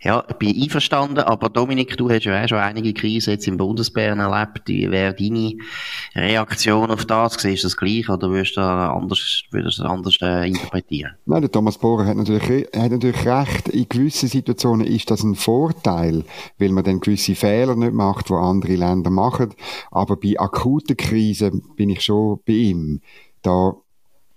Ja, 0.00 0.22
bin 0.38 0.60
einverstanden, 0.60 1.20
aber 1.20 1.48
Dominik, 1.48 1.96
du 1.96 2.10
hast 2.10 2.24
ja 2.24 2.42
auch 2.42 2.48
schon 2.48 2.58
einige 2.58 2.92
Krisen 2.92 3.30
jetzt 3.30 3.46
im 3.46 3.56
Bundesbären 3.56 4.20
erlebt. 4.20 4.68
Wie 4.68 4.90
wäre 4.90 5.14
deine 5.14 5.54
Reaktion 6.14 6.90
auf 6.90 7.04
das? 7.04 7.34
Siehst 7.34 7.64
du 7.64 7.66
das 7.66 7.76
gleich 7.76 8.08
oder 8.08 8.30
würdest 8.30 8.56
du 8.56 8.60
das 8.60 8.90
anders, 8.90 9.42
würdest 9.50 9.78
das 9.78 9.86
anders 9.86 10.18
äh, 10.20 10.48
interpretieren? 10.48 11.12
Nein, 11.26 11.42
der 11.42 11.50
Thomas 11.50 11.78
Bohrer 11.78 12.06
hat 12.06 12.16
natürlich, 12.16 12.66
hat 12.74 12.90
natürlich 12.90 13.26
recht. 13.26 13.68
In 13.68 13.88
gewissen 13.88 14.28
Situationen 14.28 14.86
ist 14.86 15.10
das 15.10 15.22
ein 15.22 15.34
Vorteil, 15.34 16.24
weil 16.58 16.70
man 16.70 16.84
dann 16.84 17.00
gewisse 17.00 17.34
Fehler 17.34 17.76
nicht 17.76 17.92
macht, 17.92 18.28
die 18.28 18.34
andere 18.34 18.76
Länder 18.76 19.10
machen. 19.10 19.54
Aber 19.90 20.16
bei 20.16 20.34
akuten 20.38 20.96
Krisen 20.96 21.62
bin 21.76 21.90
ich 21.90 22.02
schon 22.02 22.40
bei 22.46 22.52
ihm. 22.52 23.00
Da 23.42 23.74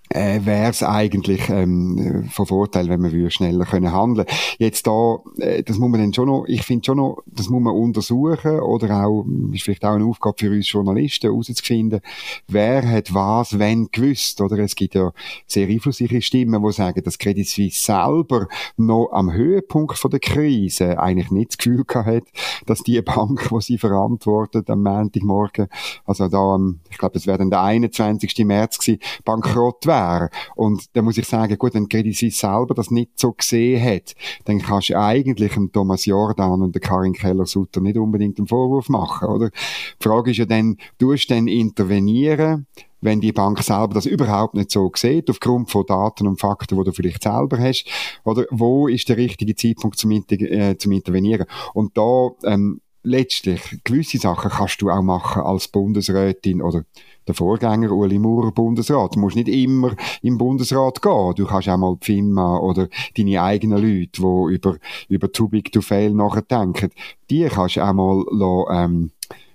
äh, 0.09 0.39
wäre 0.43 0.71
es 0.71 0.83
eigentlich 0.83 1.49
ähm, 1.49 2.29
von 2.31 2.45
Vorteil, 2.45 2.87
wenn 2.89 3.03
wir 3.03 3.29
schneller 3.29 3.65
können 3.65 3.91
handeln. 3.91 4.27
Jetzt 4.57 4.87
da, 4.87 5.17
äh, 5.39 5.63
das 5.63 5.77
muss 5.77 5.89
man 5.89 5.99
dann 5.99 6.13
schon 6.13 6.27
noch, 6.27 6.45
ich 6.47 6.63
finde 6.63 6.85
schon 6.85 6.97
noch, 6.97 7.23
das 7.25 7.49
muss 7.49 7.61
man 7.61 7.75
untersuchen 7.75 8.59
oder 8.59 9.05
auch, 9.05 9.25
ist 9.53 9.63
vielleicht 9.63 9.83
auch 9.83 9.95
eine 9.95 10.05
Aufgabe 10.05 10.35
für 10.39 10.51
uns 10.51 10.71
Journalisten 10.71 11.29
herauszufinden, 11.29 12.01
wer 12.47 12.89
hat 12.89 13.13
was, 13.13 13.59
wenn 13.59 13.89
gewusst, 13.91 14.39
oder? 14.41 14.57
Es 14.59 14.75
gibt 14.75 14.95
ja 14.95 15.11
sehr 15.45 15.67
einflussreiche 15.67 16.21
Stimmen, 16.21 16.63
die 16.63 16.71
sagen, 16.71 17.03
dass 17.03 17.17
Credit 17.17 17.47
Suisse 17.47 17.83
selber 17.83 18.47
noch 18.77 19.09
am 19.11 19.31
Höhepunkt 19.33 19.97
von 19.97 20.11
der 20.11 20.19
Krise 20.19 20.99
eigentlich 20.99 21.31
nicht 21.31 21.51
das 21.51 21.57
Gefühl 21.57 21.83
gehabt 21.83 22.07
hat, 22.07 22.23
dass 22.65 22.79
die 22.79 23.01
Bank, 23.01 23.49
die 23.51 23.61
sie 23.61 23.77
verantwortet 23.77 24.69
am 24.69 24.83
Montagmorgen, 24.83 25.67
also 26.05 26.27
da, 26.27 26.57
ich 26.89 26.97
glaube, 26.97 27.17
es 27.17 27.27
wäre 27.27 27.37
dann 27.37 27.49
der 27.49 27.61
21. 27.61 28.45
März 28.45 28.77
gewesen, 28.77 28.99
bankrott 29.25 29.85
wäre 29.85 29.96
wäre. 29.97 30.29
Und 30.55 30.95
da 30.95 31.01
muss 31.01 31.17
ich 31.17 31.27
sagen, 31.27 31.57
gut, 31.57 31.73
wenn 31.73 31.89
Credit 31.89 32.15
Suisse 32.15 32.39
selber 32.39 32.73
das 32.73 32.91
nicht 32.91 33.11
so 33.15 33.31
gesehen 33.31 33.83
hat, 33.83 34.15
dann 34.45 34.59
kannst 34.59 34.89
du 34.89 34.97
eigentlich 34.97 35.53
dem 35.53 35.71
Thomas 35.71 36.05
Jordan 36.05 36.61
und 36.61 36.73
der 36.73 36.81
Karin 36.81 37.13
Keller-Sutter 37.13 37.81
nicht 37.81 37.97
unbedingt 37.97 38.37
einen 38.37 38.47
Vorwurf 38.47 38.89
machen, 38.89 39.27
oder? 39.27 39.49
Die 39.49 40.03
Frage 40.03 40.31
ist 40.31 40.37
ja 40.37 40.45
dann, 40.45 40.77
tust 40.99 41.29
du 41.29 41.35
dann 41.35 41.47
intervenieren, 41.47 42.67
wenn 43.01 43.21
die 43.21 43.31
Bank 43.31 43.61
selber 43.61 43.93
das 43.93 44.05
überhaupt 44.05 44.55
nicht 44.55 44.71
so 44.71 44.91
sieht, 44.95 45.29
aufgrund 45.29 45.69
von 45.69 45.85
Daten 45.85 46.27
und 46.27 46.39
Fakten, 46.39 46.77
die 46.77 46.83
du 46.83 46.91
vielleicht 46.91 47.23
selber 47.23 47.59
hast, 47.59 47.85
oder 48.23 48.45
wo 48.49 48.87
ist 48.87 49.09
der 49.09 49.17
richtige 49.17 49.55
Zeitpunkt 49.55 49.97
zum, 49.97 50.11
äh, 50.11 50.77
zum 50.77 50.91
Intervenieren? 50.91 51.45
Und 51.73 51.97
da, 51.97 52.29
ähm, 52.43 52.81
letztlich, 53.07 53.61
gewisse 53.83 54.17
Sachen 54.17 54.51
kannst 54.51 54.81
du 54.81 54.89
auch 54.89 55.01
machen 55.01 55.41
als 55.41 55.67
Bundesrätin 55.67 56.61
oder 56.61 56.83
der 57.27 57.35
Vorgänger 57.35 57.91
Uli 57.91 58.19
Maurer 58.19 58.51
Bundesrat. 58.51 59.15
Du 59.15 59.19
musst 59.19 59.35
nicht 59.35 59.47
immer 59.47 59.95
im 60.21 60.37
Bundesrat 60.37 61.01
gehen. 61.01 61.33
Du 61.35 61.45
kannst 61.45 61.69
auch 61.69 61.77
mal 61.77 61.97
die 62.01 62.05
FINMA 62.05 62.59
oder 62.59 62.87
deine 63.17 63.41
eigenen 63.41 63.81
Leute, 63.81 64.21
die 64.21 64.55
über, 64.55 64.77
über 65.09 65.31
Too 65.31 65.47
Big 65.49 65.71
to 65.71 65.81
Fail 65.81 66.13
nachdenken, 66.13 66.91
die 67.29 67.45
kannst 67.45 67.77
du 67.77 67.81
auch 67.81 67.93
mal 67.93 68.23
lassen, 68.31 68.65
ähm, 68.71 69.11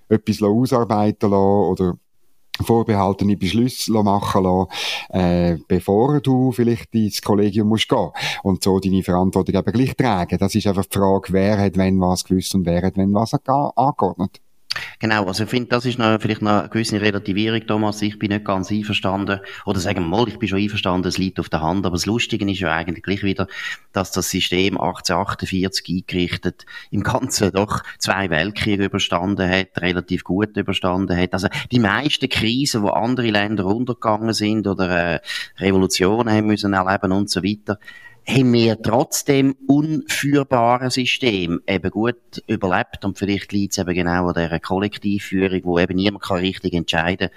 etwas 0.09 0.41
ausarbeiten 0.41 1.31
lassen 1.31 1.71
oder 1.71 1.97
vorbehaltene 2.61 3.35
Beschlüsse 3.35 3.91
machen 3.91 4.43
lassen, 4.43 4.67
äh, 5.09 5.57
bevor 5.67 6.21
du 6.21 6.51
vielleicht 6.51 6.93
ins 6.93 7.21
Kollegium 7.21 7.67
musst 7.67 7.89
gehen 7.89 8.11
und 8.43 8.63
so 8.63 8.79
deine 8.79 9.03
Verantwortung 9.03 9.55
eben 9.55 9.71
gleich 9.71 9.95
tragen. 9.95 10.37
Das 10.37 10.53
ist 10.53 10.67
einfach 10.67 10.85
die 10.85 10.97
Frage, 10.97 11.33
wer 11.33 11.57
hat 11.59 11.77
wenn 11.77 11.99
was 11.99 12.23
gewusst 12.23 12.53
und 12.55 12.65
wer 12.65 12.83
hat 12.83 12.97
wenn 12.97 13.13
was 13.13 13.33
angeordnet. 13.33 14.42
Genau, 14.99 15.25
also 15.25 15.43
ich 15.43 15.49
finde, 15.49 15.69
das 15.69 15.85
ist 15.85 15.99
noch, 15.99 16.19
vielleicht 16.21 16.41
noch 16.41 16.61
eine 16.61 16.69
gewisse 16.69 16.99
Relativierung, 16.99 17.65
Thomas. 17.67 18.01
Ich 18.01 18.17
bin 18.19 18.29
nicht 18.29 18.45
ganz 18.45 18.71
einverstanden. 18.71 19.39
Oder 19.65 19.79
sagen 19.79 20.01
wir 20.01 20.07
mal, 20.07 20.27
ich 20.27 20.39
bin 20.39 20.49
schon 20.49 20.59
einverstanden, 20.59 21.07
es 21.07 21.17
liegt 21.17 21.39
auf 21.39 21.49
der 21.49 21.61
Hand. 21.61 21.85
Aber 21.85 21.95
das 21.95 22.05
Lustige 22.05 22.49
ist 22.49 22.59
ja 22.59 22.71
eigentlich 22.73 23.03
gleich 23.03 23.23
wieder, 23.23 23.47
dass 23.91 24.11
das 24.11 24.29
System 24.29 24.77
1848 24.77 25.89
eingerichtet 25.89 26.65
im 26.91 27.03
Ganzen 27.03 27.51
doch 27.51 27.83
zwei 27.99 28.29
Weltkriege 28.29 28.85
überstanden 28.85 29.49
hat, 29.49 29.81
relativ 29.81 30.23
gut 30.23 30.55
überstanden 30.57 31.17
hat. 31.17 31.33
Also 31.33 31.47
die 31.71 31.79
meisten 31.79 32.29
Krisen, 32.29 32.83
wo 32.83 32.89
andere 32.89 33.29
Länder 33.29 33.65
untergegangen 33.65 34.33
sind 34.33 34.67
oder 34.67 35.15
äh, 35.15 35.19
Revolutionen 35.57 36.33
haben 36.33 36.47
müssen 36.47 36.73
erleben 36.73 37.11
und 37.11 37.29
so 37.29 37.43
weiter, 37.43 37.79
haben 38.25 38.53
wir 38.53 38.81
trotzdem 38.81 39.55
unführbare 39.67 40.89
System 40.89 41.61
eben 41.67 41.91
gut 41.91 42.41
überlebt. 42.47 43.03
Und 43.03 43.17
vielleicht 43.17 43.51
liegt 43.51 43.73
es 43.73 43.77
eben 43.79 43.93
genau 43.93 44.27
an 44.27 44.33
dieser 44.33 44.59
Kollektivführung, 44.59 45.61
wo 45.63 45.79
eben 45.79 45.95
niemand 45.95 46.23
kann 46.23 46.37
richtig 46.37 46.73
entscheiden 46.73 47.29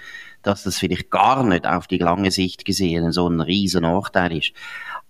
dass 0.47 0.63
das 0.63 0.77
vielleicht 0.77 1.11
gar 1.11 1.43
nicht 1.43 1.67
auf 1.67 1.87
die 1.87 1.97
lange 1.97 2.31
Sicht 2.31 2.63
gesehen 2.63 3.11
so 3.11 3.27
ein 3.27 3.41
riesen 3.41 3.81
Nachteil 3.81 4.37
ist. 4.37 4.53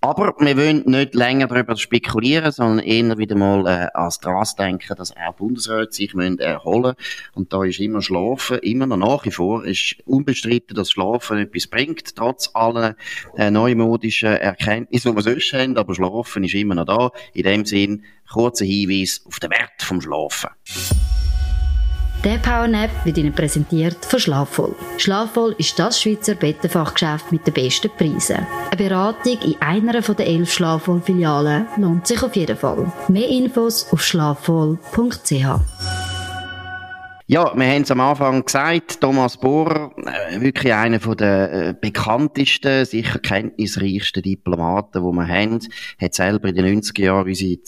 Aber 0.00 0.34
wir 0.38 0.56
wollen 0.56 0.84
nicht 0.86 1.14
länger 1.14 1.48
darüber 1.48 1.76
spekulieren, 1.76 2.52
sondern 2.52 2.86
eher 2.86 3.18
wieder 3.18 3.34
mal 3.34 3.66
äh, 3.66 3.88
als 3.94 4.20
das 4.20 4.54
denken, 4.54 4.94
dass 4.96 5.16
auch 5.16 5.34
Bundesräte 5.34 5.92
sich 5.92 6.14
müssen 6.14 6.38
erholen 6.38 6.94
Und 7.34 7.52
da 7.52 7.64
ist 7.64 7.80
immer 7.80 8.00
Schlafen, 8.00 8.58
immer 8.58 8.86
noch 8.86 8.96
nach 8.96 9.24
wie 9.24 9.32
vor, 9.32 9.64
ist 9.64 9.96
unbestritten, 10.06 10.76
dass 10.76 10.92
Schlafen 10.92 11.38
etwas 11.38 11.66
bringt, 11.66 12.14
trotz 12.14 12.50
aller 12.54 12.94
äh, 13.36 13.50
neumodischen 13.50 14.36
Erkenntnisse, 14.36 15.10
die 15.10 15.16
wir 15.16 15.22
sonst 15.22 15.52
haben. 15.52 15.76
Aber 15.76 15.94
Schlafen 15.94 16.44
ist 16.44 16.54
immer 16.54 16.76
noch 16.76 16.86
da. 16.86 17.10
In 17.34 17.42
dem 17.42 17.64
Sinn, 17.64 18.04
kurzer 18.30 18.66
Hinweis 18.66 19.22
auf 19.26 19.40
den 19.40 19.50
Wert 19.50 19.82
vom 19.82 20.00
Schlafen. 20.00 20.50
Der 22.24 22.38
Powernap 22.38 22.90
wird 23.04 23.16
Ihnen 23.16 23.32
präsentiert 23.32 24.04
von 24.04 24.18
Schlafvoll. 24.18 24.74
Schlafvoll 24.96 25.54
ist 25.56 25.78
das 25.78 26.02
Schweizer 26.02 26.34
Bettenfachgeschäft 26.34 27.30
mit 27.30 27.46
den 27.46 27.54
besten 27.54 27.90
Preisen. 27.96 28.44
Eine 28.70 28.76
Beratung 28.76 29.38
in 29.40 29.54
einer 29.60 30.00
der 30.00 30.26
elf 30.26 30.52
Schlafvoll-Filialen 30.52 31.68
lohnt 31.76 32.08
sich 32.08 32.20
auf 32.20 32.34
jeden 32.34 32.56
Fall. 32.56 32.90
Mehr 33.06 33.28
Infos 33.28 33.92
auf 33.92 34.02
schlafvoll.ch. 34.02 35.30
Ja, 37.30 37.52
wir 37.54 37.66
haben 37.66 37.82
es 37.82 37.90
am 37.92 38.00
Anfang 38.00 38.44
gesagt, 38.44 39.00
Thomas 39.00 39.36
Bohrer, 39.36 39.92
äh, 39.98 40.40
wirklich 40.40 40.72
einer 40.72 40.98
der 40.98 41.52
äh, 41.52 41.74
bekanntesten, 41.80 42.84
sicher 42.84 43.20
kenntnisreichsten 43.20 44.22
Diplomaten, 44.24 45.04
die 45.04 45.16
wir 45.16 45.28
haben, 45.28 45.60
hat 46.00 46.14
selber 46.14 46.48
in 46.48 46.56
den 46.56 46.80
90er 46.82 47.02
Jahren 47.02 47.28
unsere 47.28 47.58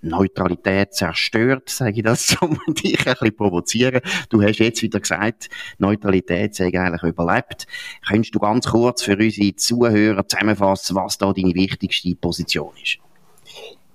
Neutralität 0.00 0.94
zerstört, 0.94 1.68
sage 1.68 1.96
ich 1.96 2.02
das, 2.02 2.36
um 2.40 2.58
dich 2.68 2.98
ein 3.06 3.14
bisschen 3.14 3.36
provozieren. 3.36 4.00
Du 4.28 4.42
hast 4.42 4.58
jetzt 4.58 4.82
wieder 4.82 5.00
gesagt, 5.00 5.48
Neutralität 5.78 6.54
sei 6.54 6.66
eigentlich 6.66 7.02
überlebt. 7.02 7.66
Könntest 8.06 8.34
du 8.34 8.38
ganz 8.38 8.68
kurz 8.68 9.02
für 9.02 9.16
unsere 9.16 9.54
Zuhörer 9.56 10.26
zusammenfassen, 10.26 10.96
was 10.96 11.18
da 11.18 11.32
deine 11.32 11.54
wichtigste 11.54 12.14
Position 12.14 12.72
ist? 12.82 12.98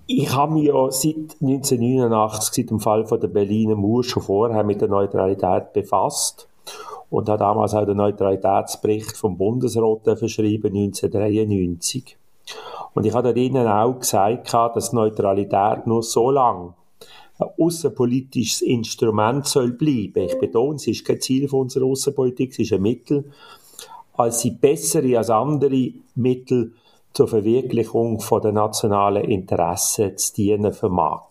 Ich 0.10 0.34
habe 0.34 0.54
mich 0.54 0.66
ja 0.66 0.90
seit 0.90 1.36
1989, 1.42 2.54
seit 2.54 2.70
dem 2.70 2.80
Fall 2.80 3.06
von 3.06 3.20
der 3.20 3.28
Berliner 3.28 3.76
Mauer, 3.76 4.04
schon 4.04 4.24
vorher 4.24 4.64
mit 4.64 4.80
der 4.80 4.88
Neutralität 4.88 5.74
befasst 5.74 6.48
und 7.10 7.28
habe 7.28 7.40
damals 7.40 7.74
auch 7.74 7.86
den 7.86 7.98
Neutralitätsbericht 7.98 9.18
vom 9.18 9.38
Bundesrat 9.38 10.18
verschrieben, 10.18 10.68
1993. 10.68 12.18
Und 12.94 13.06
ich 13.06 13.14
habe 13.14 13.38
ihnen 13.38 13.68
auch 13.68 14.00
gesagt, 14.00 14.54
dass 14.54 14.94
Neutralität 14.94 15.86
nur 15.86 16.04
so 16.04 16.32
lange 16.32 16.74
ein 17.40 17.50
außenpolitisches 17.60 18.62
Instrument 18.62 19.46
soll 19.46 19.74
bleiben. 19.74 20.26
Ich 20.26 20.40
betone, 20.40 20.76
es 20.76 20.88
ist 20.88 21.06
kein 21.06 21.22
Ziel 21.22 21.48
von 21.48 21.62
unserer 21.62 21.86
Außenpolitik, 21.86 22.52
es 22.52 22.60
ist 22.60 22.74
ein 22.74 22.82
Mittel, 22.82 23.32
als 24.14 24.42
sie 24.42 24.52
bessere 24.52 25.18
als 25.18 25.30
andere 25.30 25.92
Mittel 26.16 26.74
zur 27.14 27.28
Verwirklichung 27.28 28.20
von 28.20 28.42
der 28.42 28.52
nationalen 28.52 29.24
Interessen 29.24 30.18
zu 30.18 30.34
dienen 30.34 30.74
vermag. 30.74 31.24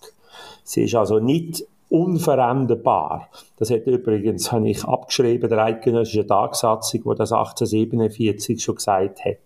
Sie 0.62 0.84
ist 0.84 0.94
also 0.94 1.18
nicht 1.18 1.64
unveränderbar. 1.88 3.28
Das 3.58 3.70
hat 3.70 3.86
übrigens, 3.86 4.50
habe 4.50 4.68
ich 4.68 4.84
abgeschrieben, 4.84 5.48
der 5.48 5.64
Eidgenössische 5.64 6.26
Tagsatzung, 6.26 7.02
wo 7.04 7.14
das 7.14 7.32
1847 7.32 8.62
schon 8.62 8.76
gesagt 8.76 9.24
hat. 9.24 9.38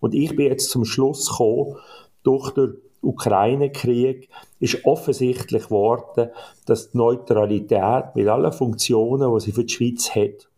Und 0.00 0.14
ich 0.14 0.34
bin 0.36 0.46
jetzt 0.46 0.70
zum 0.70 0.84
Schluss 0.84 1.28
gekommen, 1.30 1.76
durch 2.22 2.50
den 2.50 2.76
Ukraine-Krieg 3.02 4.28
ist 4.58 4.84
offensichtlich 4.84 5.64
geworden, 5.64 6.30
dass 6.66 6.90
die 6.90 6.98
Neutralität 6.98 8.14
mit 8.14 8.28
allen 8.28 8.52
Funktionen, 8.52 9.32
die 9.32 9.40
sie 9.40 9.52
für 9.52 9.64
die 9.64 9.72
Schweiz 9.72 10.10
hat, 10.14 10.48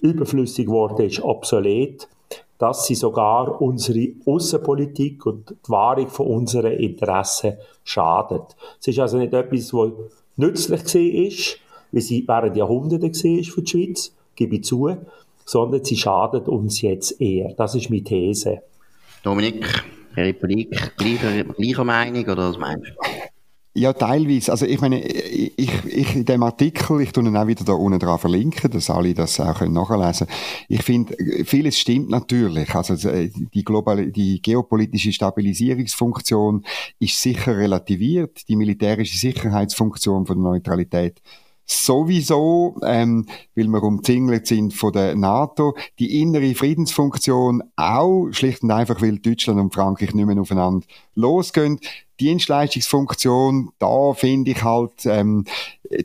überflüssig 0.00 0.66
geworden 0.66 1.06
ist, 1.06 1.22
obsolet, 1.22 2.08
dass 2.58 2.86
sie 2.86 2.94
sogar 2.94 3.60
unsere 3.60 4.12
Außenpolitik 4.24 5.26
und 5.26 5.50
die 5.50 5.70
Wahrung 5.70 6.08
von 6.08 6.26
unseren 6.26 6.72
Interessen 6.72 7.54
schadet. 7.84 8.56
Es 8.80 8.88
ist 8.88 8.98
also 8.98 9.18
nicht 9.18 9.34
etwas, 9.34 9.72
was 9.74 9.92
nützlich 10.36 10.82
war, 10.82 11.58
wie 11.92 12.00
sie 12.00 12.26
während 12.26 12.56
Jahrhunderten 12.56 13.12
war 13.12 13.44
für 13.44 13.62
die 13.62 13.70
Schweiz, 13.70 14.14
gebe 14.34 14.56
ich 14.56 14.64
zu, 14.64 14.96
sondern 15.46 15.84
sie 15.84 15.96
schadet 15.96 16.48
uns 16.48 16.82
jetzt 16.82 17.20
eher. 17.20 17.54
Das 17.56 17.74
ist 17.74 17.88
meine 17.88 18.04
These. 18.04 18.58
Dominik, 19.22 19.84
Republik, 20.14 20.96
gleicher, 20.96 21.44
gleicher 21.44 21.84
Meinung 21.84 22.24
oder 22.24 22.50
was 22.50 22.58
meinst 22.58 22.88
du? 22.88 22.92
Ja, 23.78 23.92
teilweise. 23.92 24.52
Also 24.52 24.64
ich 24.64 24.80
meine, 24.80 25.06
ich, 25.06 25.84
ich 25.84 26.16
in 26.16 26.24
dem 26.24 26.42
Artikel, 26.42 27.02
ich 27.02 27.12
tue 27.12 27.24
ihn 27.24 27.36
auch 27.36 27.46
wieder 27.46 27.62
da 27.62 27.74
unten 27.74 27.98
dran 27.98 28.18
verlinken, 28.18 28.70
dass 28.70 28.88
alle 28.88 29.12
das 29.12 29.38
auch 29.38 29.58
können 29.58 29.74
nachlesen 29.74 30.26
Ich 30.68 30.82
finde, 30.82 31.14
vieles 31.44 31.78
stimmt 31.78 32.08
natürlich. 32.08 32.74
Also 32.74 32.96
die 32.96 33.64
globale, 33.64 34.10
die 34.10 34.40
geopolitische 34.40 35.12
Stabilisierungsfunktion 35.12 36.64
ist 37.00 37.20
sicher 37.20 37.58
relativiert. 37.58 38.48
Die 38.48 38.56
militärische 38.56 39.18
Sicherheitsfunktion 39.18 40.24
von 40.24 40.42
der 40.42 40.52
Neutralität 40.52 41.20
sowieso, 41.66 42.76
ähm, 42.82 43.26
weil 43.54 43.66
wir 43.66 43.82
umzingelt 43.82 44.46
sind 44.46 44.72
von 44.72 44.92
der 44.92 45.16
NATO. 45.16 45.76
Die 45.98 46.20
innere 46.20 46.54
Friedensfunktion 46.54 47.62
auch, 47.74 48.28
schlicht 48.30 48.62
und 48.62 48.70
einfach, 48.70 49.02
weil 49.02 49.18
Deutschland 49.18 49.60
und 49.60 49.74
Frankreich 49.74 50.14
nicht 50.14 50.26
mehr 50.26 50.40
aufeinander 50.40 50.86
losgehen. 51.14 51.80
Dienstleistungsfunktion, 52.20 53.70
da 53.78 54.12
finde 54.14 54.52
ich 54.52 54.62
halt, 54.62 55.06
ähm, 55.06 55.44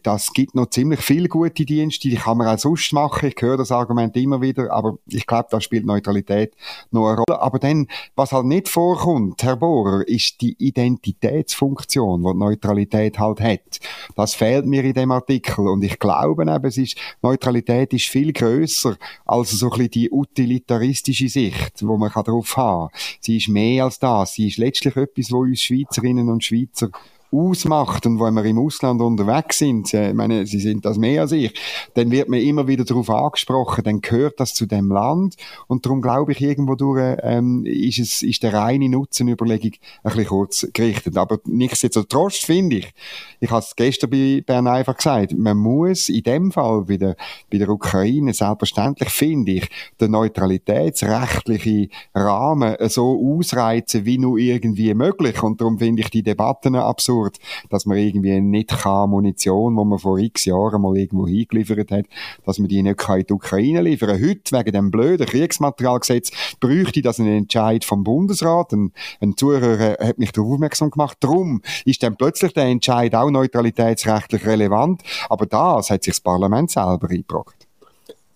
das 0.03 0.33
gibt 0.33 0.55
noch 0.55 0.69
ziemlich 0.69 0.99
viele 1.01 1.27
gute 1.27 1.65
Dienste, 1.65 2.09
die 2.09 2.15
kann 2.15 2.37
man 2.37 2.47
auch 2.47 2.59
sonst 2.59 2.93
machen. 2.93 3.29
Ich 3.29 3.41
höre 3.41 3.57
das 3.57 3.71
Argument 3.71 4.15
immer 4.17 4.41
wieder, 4.41 4.71
aber 4.71 4.97
ich 5.07 5.25
glaube, 5.25 5.47
da 5.51 5.61
spielt 5.61 5.85
Neutralität 5.85 6.53
noch 6.91 7.07
eine 7.07 7.17
Rolle. 7.17 7.41
Aber 7.41 7.59
dann, 7.59 7.87
was 8.15 8.31
halt 8.31 8.45
nicht 8.45 8.69
vorkommt, 8.69 9.43
Herr 9.43 9.55
Bohrer, 9.55 10.07
ist 10.07 10.41
die 10.41 10.55
Identitätsfunktion, 10.59 12.23
die, 12.23 12.31
die 12.31 12.37
Neutralität 12.37 13.19
halt 13.19 13.41
hat. 13.41 13.79
Das 14.15 14.35
fehlt 14.35 14.65
mir 14.65 14.83
in 14.83 14.93
dem 14.93 15.11
Artikel 15.11 15.67
und 15.67 15.83
ich 15.83 15.99
glaube 15.99 16.43
eben, 16.43 16.65
es 16.65 16.77
ist, 16.77 16.97
Neutralität 17.21 17.93
ist 17.93 18.07
viel 18.07 18.33
größer 18.33 18.97
als 19.25 19.51
so 19.51 19.67
ein 19.67 19.69
bisschen 19.71 19.91
die 19.91 20.11
utilitaristische 20.11 21.29
Sicht, 21.29 21.85
wo 21.85 21.97
man 21.97 22.11
darauf 22.13 22.57
haben 22.57 22.89
kann. 22.89 22.99
Sie 23.19 23.37
ist 23.37 23.47
mehr 23.47 23.85
als 23.85 23.99
das. 23.99 24.33
Sie 24.33 24.47
ist 24.47 24.57
letztlich 24.57 24.95
etwas, 24.95 25.31
wo 25.31 25.39
uns 25.39 25.61
Schweizerinnen 26.01 26.29
und 26.29 26.43
Schweizer 26.43 26.89
ausmacht 27.31 28.05
und 28.05 28.19
wenn 28.19 28.33
wir 28.33 28.43
im 28.43 28.59
Ausland 28.59 29.01
unterwegs 29.01 29.59
sind, 29.59 29.93
ich 29.93 30.13
meine, 30.13 30.45
sie 30.45 30.59
sind 30.59 30.85
das 30.85 30.97
mehr 30.97 31.21
als 31.21 31.31
ich, 31.31 31.53
dann 31.93 32.11
wird 32.11 32.29
mir 32.29 32.41
immer 32.41 32.67
wieder 32.67 32.83
darauf 32.83 33.09
angesprochen, 33.09 33.83
dann 33.83 34.01
gehört 34.01 34.39
das 34.39 34.53
zu 34.53 34.65
dem 34.65 34.91
Land. 34.91 35.35
Und 35.67 35.85
darum 35.85 36.01
glaube 36.01 36.33
ich, 36.33 36.41
irgendwo 36.41 36.75
durch 36.75 37.17
ähm, 37.23 37.65
ist, 37.65 37.99
es, 37.99 38.21
ist 38.21 38.43
der 38.43 38.53
reine 38.53 38.89
Nutzenüberlegung 38.89 39.71
ein 40.03 40.11
bisschen 40.11 40.25
kurz 40.25 40.67
gerichtet. 40.73 41.17
Aber 41.17 41.39
nichtsdestotrotz 41.45 42.37
finde 42.37 42.77
ich, 42.77 42.93
ich 43.39 43.49
habe 43.49 43.59
es 43.59 43.75
gestern 43.75 44.09
bei 44.09 44.43
Bern 44.45 44.67
einfach 44.67 44.97
gesagt, 44.97 45.37
man 45.37 45.57
muss 45.57 46.09
in 46.09 46.23
dem 46.23 46.51
Fall 46.51 46.83
bei 46.83 46.97
der, 46.97 47.15
bei 47.51 47.57
der 47.57 47.69
Ukraine 47.69 48.33
selbstverständlich, 48.33 49.09
finde 49.09 49.53
ich, 49.53 49.69
den 49.99 50.11
neutralitätsrechtlichen 50.11 51.89
Rahmen 52.13 52.75
so 52.89 53.37
ausreizen, 53.37 54.05
wie 54.05 54.17
nur 54.17 54.37
irgendwie 54.37 54.93
möglich. 54.93 55.41
Und 55.41 55.61
darum 55.61 55.79
finde 55.79 56.01
ich 56.01 56.09
die 56.09 56.23
Debatten 56.23 56.75
absurd 56.75 57.20
absurd, 57.21 57.37
dass 57.69 57.85
man 57.85 57.97
irgendwie 57.97 58.39
nicht 58.41 58.69
kann 58.69 59.09
Munition, 59.09 59.75
die 59.75 59.85
man 59.85 59.99
vor 59.99 60.17
x 60.17 60.45
Jahren 60.45 60.81
mal 60.81 60.97
irgendwo 60.97 61.27
hingeliefert 61.27 61.91
hat, 61.91 62.05
dass 62.45 62.59
man 62.59 62.67
die 62.67 62.81
nicht 62.81 62.97
kann 62.97 63.19
in 63.19 63.27
die 63.27 63.33
Ukraine 63.33 63.81
liefern 63.81 64.21
Heute, 64.21 64.57
wegen 64.57 64.71
dem 64.71 64.91
blöden 64.91 65.25
Kriegsmaterialgesetz, 65.25 66.31
bräuchte 66.59 67.01
das 67.01 67.19
einen 67.19 67.37
Entscheid 67.37 67.85
vom 67.85 68.03
Bundesrat. 68.03 68.73
Ein, 68.73 68.91
ein 69.21 69.37
Zuhörer 69.37 69.97
hat 69.99 70.17
mich 70.17 70.31
darauf 70.31 70.53
aufmerksam 70.53 70.91
gemacht. 70.91 71.17
Darum 71.21 71.61
ist 71.85 72.03
dann 72.03 72.15
plötzlich 72.15 72.53
der 72.53 72.65
Entscheid 72.65 73.15
auch 73.15 73.29
neutralitätsrechtlich 73.29 74.45
relevant. 74.45 75.01
Aber 75.29 75.45
das 75.45 75.89
hat 75.89 76.03
sich 76.03 76.13
das 76.13 76.21
Parlament 76.21 76.71
selber 76.71 77.09
eingebracht. 77.09 77.67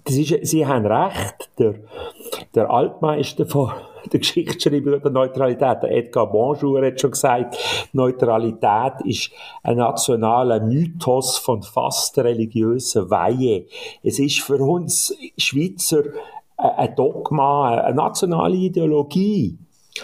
Ist, 0.07 0.47
Sie 0.47 0.65
haben 0.65 0.85
recht. 0.85 1.49
Der, 1.57 1.75
der 2.53 2.69
Altmeister 2.69 3.45
von 3.45 3.71
der 4.11 4.19
Geschichtsschreiber 4.19 4.99
der 4.99 5.11
Neutralität, 5.11 5.83
der 5.83 5.91
Edgar 5.91 6.31
Bonjour, 6.31 6.85
hat 6.85 6.99
schon 6.99 7.11
gesagt, 7.11 7.57
Neutralität 7.93 8.93
ist 9.05 9.31
ein 9.63 9.77
nationaler 9.77 10.59
Mythos 10.59 11.37
von 11.37 11.63
fast 11.63 12.17
religiöser 12.17 13.09
Weihe. 13.09 13.65
Es 14.03 14.19
ist 14.19 14.41
für 14.41 14.57
uns 14.57 15.15
Schweizer 15.37 16.03
ein 16.57 16.95
Dogma, 16.95 17.79
eine 17.79 17.95
nationale 17.95 18.55
Ideologie. 18.55 19.57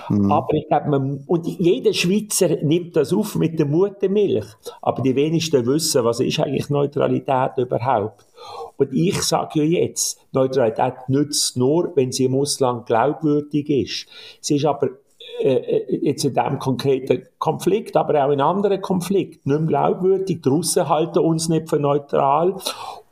Mhm. 0.10 0.32
Aber 0.32 0.54
ich 0.54 0.68
glaube, 0.68 0.90
man, 0.90 1.24
und 1.28 1.46
jeder 1.48 1.94
Schweizer 1.94 2.50
nimmt 2.64 2.96
das 2.96 3.14
auf 3.14 3.36
mit 3.36 3.60
der 3.60 3.66
Muttermilch. 3.66 4.46
Aber 4.82 5.02
die 5.02 5.16
wenigsten 5.16 5.66
wissen, 5.66 6.04
was 6.04 6.20
ist 6.20 6.40
eigentlich 6.40 6.70
Neutralität 6.70 7.58
überhaupt. 7.58 8.26
Und 8.78 8.94
ich 8.94 9.22
sage 9.22 9.64
ja 9.64 9.82
jetzt, 9.82 10.20
Neutralität 10.32 10.94
nützt 11.08 11.58
nur, 11.58 11.92
wenn 11.96 12.12
sie 12.12 12.26
im 12.26 12.36
Ausland 12.36 12.86
glaubwürdig 12.86 13.70
ist. 13.70 14.08
Sie 14.40 14.56
ist 14.56 14.66
aber 14.66 14.90
äh, 15.42 15.56
äh, 15.56 16.00
jetzt 16.04 16.24
in 16.24 16.34
diesem 16.34 16.60
konkreten 16.60 17.24
Konflikt, 17.38 17.98
aber 17.98 18.26
auch 18.26 18.32
in 18.32 18.42
anderen 18.42 18.82
Konflikten 18.82 19.50
nicht 19.50 19.62
mehr 19.62 19.68
glaubwürdig. 19.68 20.42
Die 20.42 20.50
Russen 20.50 20.88
halten 20.88 21.20
uns 21.20 21.50
nicht 21.50 21.70
für 21.70 21.80
neutral 21.80 22.56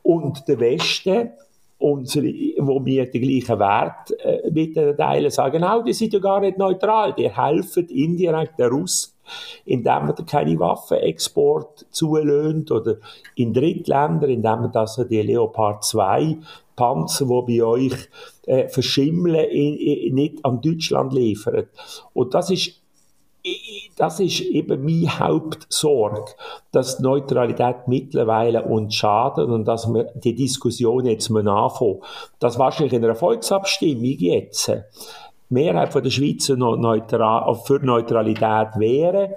und 0.03 0.47
der 0.47 0.59
Westen 0.59 1.31
unsere, 1.79 2.27
wo 2.57 2.85
wir 2.85 3.09
den 3.09 3.21
gleichen 3.21 3.59
Wert 3.59 4.11
äh, 4.19 4.49
mitteilen, 4.51 5.31
sagen, 5.31 5.63
auch, 5.63 5.83
die 5.83 5.93
sind 5.93 6.13
ja 6.13 6.19
gar 6.19 6.41
nicht 6.41 6.57
neutral, 6.57 7.13
die 7.13 7.29
helfen 7.29 7.87
indirekt 7.87 8.59
der 8.59 8.69
Russen, 8.69 9.13
indem 9.65 10.07
man 10.07 10.25
keine 10.25 10.59
Waffenexport 10.59 11.87
zulöhnt 11.89 12.69
oder 12.71 12.97
in 13.35 13.53
Drittländer, 13.53 14.27
indem 14.27 14.61
man 14.61 14.71
das 14.71 15.01
die 15.09 15.21
Leopard 15.21 15.83
2 15.83 16.37
Panzer, 16.75 17.25
die 17.25 17.59
bei 17.59 17.65
euch 17.65 18.09
äh, 18.45 18.67
verschimmeln, 18.67 19.49
in, 19.49 19.75
in, 19.75 20.15
nicht 20.15 20.45
an 20.45 20.61
Deutschland 20.61 21.13
liefert. 21.13 21.69
Und 22.13 22.33
das 22.33 22.49
ist 22.49 22.81
das 23.99 24.21
ist 24.21 24.39
eben 24.39 24.85
meine 24.85 25.19
Hauptsorge, 25.19 26.23
dass 26.71 26.97
die 26.97 27.03
Neutralität 27.03 27.87
mittlerweile 27.87 28.63
uns 28.63 28.95
schadet 28.95 29.49
und 29.49 29.65
dass 29.65 29.93
wir 29.93 30.05
die 30.15 30.33
Diskussion 30.33 31.05
jetzt 31.05 31.29
mal 31.29 31.45
anfangen. 31.45 31.99
Dass 32.39 32.57
wahrscheinlich 32.57 32.93
in 32.93 33.03
einer 33.03 33.15
Volksabstimmung 33.15 34.03
jetzt 34.03 34.71
Mehrheit 35.49 35.93
der 35.93 36.09
Schweizer 36.09 36.55
neutral, 36.55 37.53
für 37.55 37.79
Neutralität 37.85 38.69
wäre, 38.77 39.35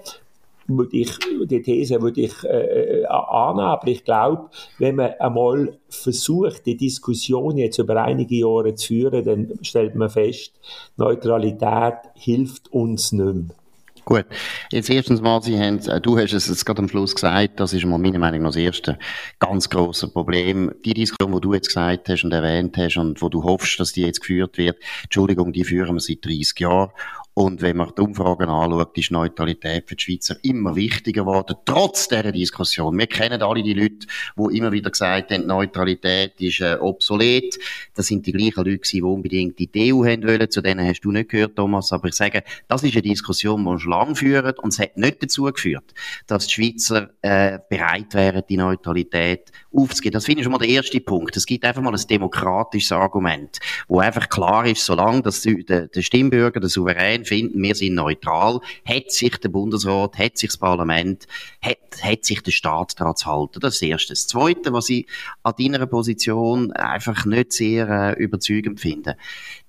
würde 0.69 0.97
ich, 0.97 1.11
die 1.45 1.61
These 1.61 2.01
würde 2.01 2.21
ich 2.21 2.45
äh, 2.45 3.05
annehmen, 3.07 3.67
aber 3.67 3.89
ich 3.89 4.05
glaube, 4.05 4.49
wenn 4.79 4.95
man 4.95 5.11
einmal 5.19 5.77
versucht, 5.89 6.67
die 6.67 6.77
Diskussion 6.77 7.59
jetzt 7.59 7.79
über 7.79 8.01
einige 8.01 8.37
Jahre 8.37 8.77
zu 8.77 8.87
führen, 8.87 9.25
dann 9.25 9.59
stellt 9.63 9.97
man 9.97 10.09
fest, 10.09 10.53
Neutralität 10.97 11.95
hilft 12.15 12.73
uns 12.73 13.11
nicht 13.11 13.35
mehr. 13.35 13.57
Gut. 14.05 14.27
Jetzt 14.73 14.91
erstens 14.91 15.21
mal, 15.21 15.41
Sie 15.43 15.59
haben, 15.59 15.79
äh, 15.89 16.01
du 16.01 16.19
hast 16.19 16.33
es 16.33 16.49
jetzt 16.49 16.67
gerade 16.67 16.81
am 16.81 16.89
Schluss 16.89 17.15
gesagt, 17.15 17.61
das 17.61 17.73
ist 17.73 17.85
mal 17.85 17.99
meiner 17.99 18.19
Meinung 18.19 18.43
nach 18.43 18.49
das 18.49 18.57
erste 18.57 18.99
ganz 19.39 19.71
große 19.71 20.09
Problem. 20.09 20.73
Die 20.85 20.95
Diskussion, 20.95 21.33
die 21.33 21.41
du 21.41 21.55
jetzt 21.55 21.69
gesagt 21.69 22.09
hast 22.09 22.25
und 22.25 22.33
erwähnt 22.33 22.77
hast 22.77 22.97
und 22.97 23.23
wo 23.23 23.29
du 23.29 23.45
hoffst, 23.45 23.79
dass 23.79 23.93
die 23.93 24.03
jetzt 24.03 24.21
geführt 24.21 24.59
wird, 24.59 24.77
Entschuldigung, 25.05 25.53
die 25.53 25.65
führen 25.65 25.95
wir 25.95 26.01
seit 26.01 26.25
30 26.25 26.59
Jahren. 26.59 26.91
Und 27.35 27.63
wenn 27.63 27.79
man 27.79 27.93
die 27.97 28.03
Umfragen 28.03 28.51
anschaut, 28.51 28.97
ist 28.99 29.11
Neutralität 29.11 29.89
für 29.89 29.97
die 29.97 30.03
Schweizer 30.03 30.37
immer 30.43 30.77
wichtiger 30.77 31.23
geworden, 31.23 31.57
trotz 31.65 32.09
dieser 32.09 32.31
Diskussion. 32.31 32.99
Wir 32.99 33.07
kennen 33.07 33.41
alle 33.41 33.63
die 33.63 33.73
Leute, 33.73 34.07
die 34.37 34.57
immer 34.59 34.71
wieder 34.71 34.91
gesagt 34.91 35.31
haben, 35.31 35.47
Neutralität 35.47 36.39
ist 36.41 36.61
äh, 36.61 36.77
obsolet. 36.79 37.59
Das 37.95 38.09
sind 38.09 38.27
die 38.27 38.33
gleichen 38.33 38.65
Leute, 38.65 38.83
die 38.83 39.03
unbedingt 39.03 39.59
die 39.59 39.95
EU 39.95 40.05
haben 40.05 40.25
wollen. 40.25 40.51
Zu 40.51 40.61
denen 40.61 40.87
hast 40.87 41.01
du 41.01 41.11
nicht 41.11 41.31
gehört, 41.31 41.57
Thomas. 41.57 41.93
Aber 41.93 42.09
ich 42.09 42.15
sage, 42.15 42.43
das 42.69 42.83
ist 42.83 42.93
eine 42.93 43.03
Diskussion, 43.03 43.65
die 43.65 43.81
schon 43.81 43.91
lange 43.91 44.15
führen 44.15 44.55
und 44.59 44.75
es 44.75 44.79
hat 44.79 44.99
nicht 44.99 45.23
dazu 45.23 45.45
geführt, 45.45 45.95
dass 46.27 46.47
die 46.49 46.53
Schweizer 46.53 47.11
äh, 47.23 47.59
bereit 47.71 48.13
wären, 48.13 48.43
die 48.47 48.59
Neutralität 48.59 49.53
aufzugeben. 49.75 50.13
Das 50.13 50.27
finde 50.27 50.41
ich 50.41 50.45
schon 50.45 50.53
mal 50.53 50.59
der 50.59 50.69
erste 50.69 51.01
Punkt. 51.01 51.35
Es 51.37 51.47
gibt 51.47 51.65
einfach 51.65 51.81
mal 51.81 51.95
ein 51.95 52.07
demokratisches 52.09 52.93
Argument, 52.93 53.59
wo 53.89 54.01
einfach 54.01 54.29
klar 54.29 54.67
ist, 54.67 54.85
solange 54.85 55.23
der 55.23 56.03
Stimmbürger, 56.03 56.61
der 56.61 56.69
Souverän 56.69 57.22
Parteien 57.23 57.25
finden, 57.25 57.63
wir 57.63 57.75
sind 57.75 57.95
neutral, 57.95 58.61
hat 58.85 59.11
sich 59.11 59.37
der 59.39 59.49
Bundesrat, 59.49 60.19
hat 60.19 60.39
sich 60.39 60.51
das 60.51 60.57
Parlament, 60.57 61.27
hat, 61.61 61.79
hat 62.03 62.25
sich 62.25 62.43
der 62.43 62.51
Staat 62.51 62.99
daran 63.01 63.17
zu 63.17 63.27
halten. 63.27 63.61
Das 63.61 63.75
ist 63.75 63.83
das 63.83 63.89
Erste. 63.89 64.13
Das 64.13 64.27
Zweite, 64.27 64.73
was 64.73 64.89
ich 64.91 65.07
an 65.43 65.55
deiner 65.59 65.87
Position 65.87 66.73
einfach 66.73 67.25
nicht 67.25 67.53
sehr 67.53 67.89
äh, 67.89 68.23
überzeugend 68.23 68.81
finde. 68.81 69.17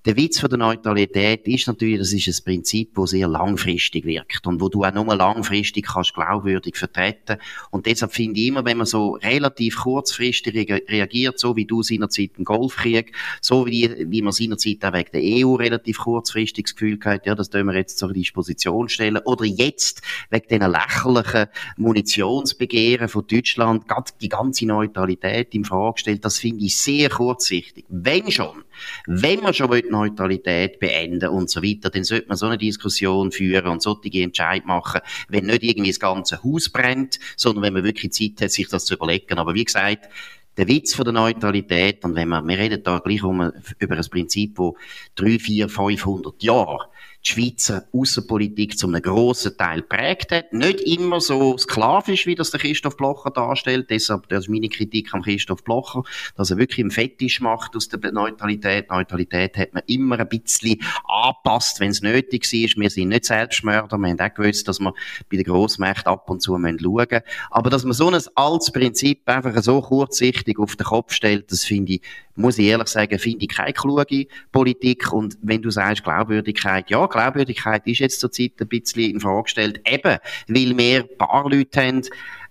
Der 0.06 0.18
Witz 0.18 0.38
von 0.38 0.50
der 0.50 0.58
Neutralität 0.58 1.48
ist 1.48 1.66
natürlich, 1.66 1.98
das 1.98 2.12
ist 2.12 2.28
ein 2.28 2.44
Prinzip, 2.44 2.94
das 2.94 3.10
sehr 3.10 3.26
langfristig 3.26 4.04
wirkt 4.04 4.46
und 4.46 4.60
wo 4.60 4.68
du 4.68 4.84
auch 4.84 4.92
nur 4.92 5.16
langfristig 5.16 5.86
kannst 5.86 6.12
glaubwürdig 6.12 6.76
vertreten. 6.76 7.38
Und 7.70 7.86
deshalb 7.86 8.12
finde 8.12 8.38
ich 8.38 8.48
immer, 8.48 8.66
wenn 8.66 8.76
man 8.76 8.86
so 8.86 9.12
relativ 9.12 9.78
kurzfristig 9.78 10.70
reagiert, 10.90 11.38
so 11.38 11.56
wie 11.56 11.64
du 11.64 11.82
seinerzeit 11.82 12.32
im 12.36 12.44
Golfkrieg, 12.44 13.16
so 13.40 13.64
wie, 13.64 14.10
wie 14.10 14.20
man 14.20 14.34
seinerzeit 14.34 14.84
auch 14.84 14.92
wegen 14.92 15.10
der 15.14 15.46
EU 15.46 15.54
relativ 15.54 15.96
kurzfristig 15.96 16.66
das 16.66 16.74
Gefühl 16.74 16.98
hat, 17.02 17.24
ja, 17.24 17.34
das 17.34 17.48
tun 17.48 17.64
wir 17.64 17.74
jetzt 17.74 17.96
zur 17.96 18.12
Disposition 18.12 18.90
stellen, 18.90 19.16
oder 19.24 19.46
jetzt 19.46 20.02
wegen 20.28 20.48
diesen 20.50 20.70
lächerlichen 20.70 21.46
Munitionsbegehren 21.78 23.08
von 23.08 23.26
Deutschland, 23.26 23.84
die 24.20 24.28
ganze 24.28 24.66
Neutralität 24.66 25.54
in 25.54 25.64
Frage 25.64 26.00
stellt, 26.00 26.26
das 26.26 26.38
finde 26.38 26.66
ich 26.66 26.76
sehr 26.76 27.08
kurzsichtig. 27.08 27.86
Wenn 27.88 28.30
schon, 28.30 28.64
Wenn 29.06 29.40
man 29.40 29.54
schon 29.54 29.70
Neutralität 29.90 30.78
beenden 30.78 31.28
und 31.28 31.50
so 31.50 31.62
weiter, 31.62 31.90
dann 31.90 32.04
sollte 32.04 32.28
man 32.28 32.36
so 32.36 32.46
eine 32.46 32.58
Diskussion 32.58 33.32
führen 33.32 33.66
und 33.66 33.82
solche 33.82 34.22
Entscheid 34.22 34.64
machen, 34.66 35.00
wenn 35.28 35.46
nicht 35.46 35.62
irgendwie 35.62 35.90
das 35.90 36.00
ganze 36.00 36.42
Haus 36.42 36.68
brennt, 36.68 37.18
sondern 37.36 37.64
wenn 37.64 37.74
man 37.74 37.84
wirklich 37.84 38.12
Zeit 38.12 38.40
hat, 38.40 38.50
sich 38.50 38.68
das 38.68 38.84
zu 38.84 38.94
überlegen. 38.94 39.38
Aber 39.38 39.54
wie 39.54 39.64
gesagt, 39.64 40.08
der 40.56 40.68
Witz 40.68 40.94
von 40.94 41.04
der 41.04 41.14
Neutralität, 41.14 42.04
und 42.04 42.14
wenn 42.14 42.28
man, 42.28 42.46
wir 42.46 42.58
reden 42.58 42.82
da 42.82 42.98
gleich 42.98 43.22
um, 43.22 43.52
über 43.78 43.96
ein 43.96 44.04
Prinzip, 44.10 44.58
wo 44.58 44.76
drei, 45.16 45.38
vier, 45.38 45.68
500 45.68 46.42
Jahre 46.42 46.88
die 47.24 47.30
Schweizer 47.30 47.84
Außenpolitik 47.92 48.78
zu 48.78 48.86
einem 48.86 49.00
grossen 49.00 49.56
Teil 49.56 49.82
prägt 49.82 50.32
hat. 50.32 50.52
Nicht 50.52 50.80
immer 50.80 51.20
so 51.20 51.56
sklavisch, 51.56 52.26
wie 52.26 52.34
das 52.34 52.50
der 52.50 52.60
Christoph 52.60 52.96
Blocher 52.96 53.30
darstellt. 53.30 53.88
Deshalb, 53.90 54.28
das 54.28 54.44
ist 54.44 54.50
meine 54.50 54.68
Kritik 54.68 55.12
am 55.14 55.22
Christoph 55.22 55.64
Blocher, 55.64 56.02
dass 56.36 56.50
er 56.50 56.58
wirklich 56.58 56.80
einen 56.80 56.90
Fetisch 56.90 57.40
macht 57.40 57.76
aus 57.76 57.88
der 57.88 58.12
Neutralität. 58.12 58.90
Neutralität 58.90 59.56
hat 59.56 59.72
man 59.72 59.82
immer 59.86 60.18
ein 60.18 60.28
bisschen 60.28 60.80
angepasst, 61.04 61.80
wenn 61.80 61.90
es 61.90 62.02
nötig 62.02 62.52
ist. 62.52 62.76
Wir 62.76 62.90
sind 62.90 63.08
nicht 63.08 63.24
Selbstmörder. 63.24 63.96
Wir 63.98 64.10
haben 64.10 64.20
auch 64.20 64.34
gewusst, 64.34 64.68
dass 64.68 64.80
wir 64.80 64.92
bei 65.30 65.36
den 65.36 65.44
Grossmächten 65.44 66.12
ab 66.12 66.28
und 66.28 66.42
zu 66.42 66.52
schauen 66.52 66.62
müssen. 66.62 67.20
Aber 67.50 67.70
dass 67.70 67.84
man 67.84 67.94
so 67.94 68.08
ein 68.08 68.20
altes 68.34 68.70
Prinzip 68.70 69.28
einfach 69.28 69.62
so 69.62 69.80
kurzsichtig 69.80 70.58
auf 70.58 70.76
den 70.76 70.84
Kopf 70.84 71.12
stellt, 71.12 71.50
das 71.50 71.64
finde 71.64 71.94
ich 71.94 72.02
muss 72.36 72.58
ich 72.58 72.66
ehrlich 72.66 72.88
sagen, 72.88 73.18
finde 73.18 73.44
ich 73.44 73.48
keine 73.48 73.72
kluge 73.72 74.26
Politik. 74.52 75.12
Und 75.12 75.38
wenn 75.42 75.62
du 75.62 75.70
sagst 75.70 76.04
Glaubwürdigkeit, 76.04 76.90
ja, 76.90 77.06
Glaubwürdigkeit 77.06 77.86
ist 77.86 78.00
jetzt 78.00 78.20
zurzeit 78.20 78.52
ein 78.60 78.68
bisschen 78.68 79.10
in 79.12 79.20
Frage 79.20 79.44
gestellt, 79.44 79.80
eben, 79.86 80.18
weil 80.48 80.78
wir 80.78 81.00
ein 81.00 81.18
paar 81.18 81.48
Leute 81.48 81.80
haben, 81.80 82.02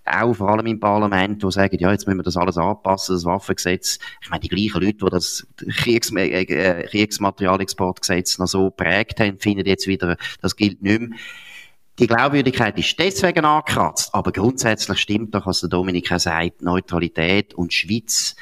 auch 0.05 0.33
vor 0.33 0.49
allem 0.49 0.65
im 0.65 0.79
Parlament, 0.79 1.41
die 1.41 1.51
sagen, 1.51 1.77
ja, 1.79 1.91
jetzt 1.91 2.07
müssen 2.07 2.19
wir 2.19 2.23
das 2.23 2.35
alles 2.35 2.57
anpassen, 2.57 3.15
das 3.15 3.25
Waffengesetz. 3.25 3.99
Ich 4.21 4.29
meine, 4.29 4.41
die 4.41 4.49
gleichen 4.49 4.81
Leute, 4.81 4.97
die 4.97 5.09
das 5.09 5.47
Kriegs 5.77 6.11
äh, 6.13 6.85
Kriegsmaterialexportgesetz 6.89 8.37
noch 8.37 8.47
so 8.47 8.69
prägt 8.69 9.19
haben, 9.21 9.39
finden 9.39 9.65
jetzt 9.65 9.87
wieder, 9.87 10.17
das 10.41 10.55
gilt 10.55 10.81
nicht 10.81 10.99
mehr. 10.99 11.17
Die 11.99 12.07
Glaubwürdigkeit 12.07 12.77
ist 12.79 12.97
deswegen 12.97 13.45
angekratzt, 13.45 14.15
aber 14.15 14.31
grundsätzlich 14.31 14.97
stimmt 14.97 15.35
doch, 15.35 15.45
was 15.45 15.61
der 15.61 15.69
Dominik 15.69 16.07
sagt, 16.17 16.63
Neutralität 16.63 17.53
und 17.53 17.71
Schweiz 17.71 18.35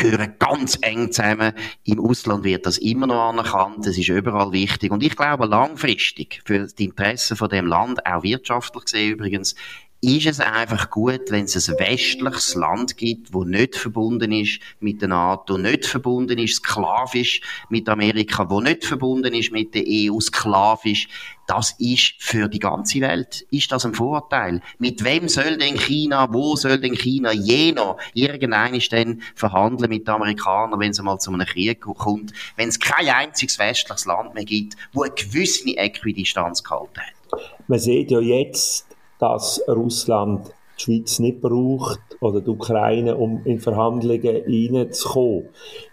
gehören 0.00 0.34
ganz 0.38 0.78
eng 0.80 1.12
zusammen. 1.12 1.52
Im 1.84 2.00
Ausland 2.00 2.44
wird 2.44 2.66
das 2.66 2.78
immer 2.78 3.06
noch 3.06 3.28
anerkannt. 3.28 3.86
Das 3.86 3.98
ist 3.98 4.08
überall 4.08 4.52
wichtig. 4.52 4.90
Und 4.90 5.02
ich 5.02 5.14
glaube, 5.14 5.46
langfristig 5.46 6.42
für 6.44 6.66
die 6.66 6.84
Interessen 6.84 7.36
von 7.36 7.48
dem 7.48 7.66
Land, 7.66 8.04
auch 8.06 8.22
wirtschaftlich 8.22 8.84
gesehen 8.84 9.12
übrigens, 9.12 9.54
ist 10.02 10.26
es 10.26 10.40
einfach 10.40 10.88
gut, 10.88 11.30
wenn 11.30 11.44
es 11.44 11.68
ein 11.68 11.78
westliches 11.78 12.54
Land 12.54 12.96
gibt, 12.96 13.34
wo 13.34 13.44
nicht 13.44 13.76
verbunden 13.76 14.32
ist 14.32 14.60
mit 14.80 15.02
der 15.02 15.08
NATO, 15.08 15.58
nicht 15.58 15.84
verbunden 15.84 16.38
ist 16.38 16.56
sklavisch 16.56 17.42
mit 17.68 17.86
Amerika, 17.86 18.48
wo 18.48 18.62
nicht 18.62 18.86
verbunden 18.86 19.34
ist 19.34 19.52
mit 19.52 19.74
der 19.74 19.84
EU, 19.86 20.18
sklavisch. 20.20 21.08
Das 21.46 21.74
ist 21.78 22.14
für 22.18 22.48
die 22.48 22.60
ganze 22.60 23.00
Welt, 23.00 23.46
ist 23.50 23.72
das 23.72 23.84
ein 23.84 23.92
Vorteil. 23.92 24.62
Mit 24.78 25.04
wem 25.04 25.28
soll 25.28 25.58
denn 25.58 25.76
China, 25.76 26.32
wo 26.32 26.56
soll 26.56 26.78
denn 26.78 26.94
China 26.94 27.32
je 27.32 27.72
noch 27.72 27.98
irgendeines 28.14 28.88
denn 28.88 29.20
verhandeln 29.34 29.90
mit 29.90 30.06
den 30.06 30.14
Amerikanern, 30.14 30.80
wenn 30.80 30.92
es 30.92 31.02
mal 31.02 31.18
zu 31.18 31.30
einem 31.30 31.46
Krieg 31.46 31.80
kommt, 31.80 32.32
wenn 32.56 32.68
es 32.68 32.78
kein 32.78 33.08
einziges 33.08 33.58
westliches 33.58 34.06
Land 34.06 34.34
mehr 34.34 34.44
gibt, 34.44 34.76
wo 34.92 35.02
eine 35.02 35.12
gewisse 35.12 35.76
Äquidistanz 35.76 36.62
gehalten 36.62 37.00
hat? 37.00 37.40
Man 37.68 37.78
sieht 37.78 38.10
ja 38.10 38.20
jetzt, 38.20 38.89
dass 39.20 39.62
Russland 39.68 40.50
die 40.78 40.82
Schweiz 40.82 41.18
nicht 41.18 41.40
braucht 41.40 42.00
oder 42.20 42.40
die 42.40 42.50
Ukraine, 42.50 43.16
um 43.16 43.42
in 43.44 43.60
Verhandlungen 43.60 44.42
reinzukommen. 44.46 45.48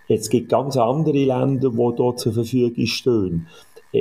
Es 0.07 0.29
gibt 0.29 0.49
ganz 0.49 0.77
andere 0.77 1.25
Länder, 1.25 1.69
die 1.71 1.95
dort 1.95 2.19
zur 2.19 2.33
Verfügung 2.33 2.85
stehen. 2.85 3.47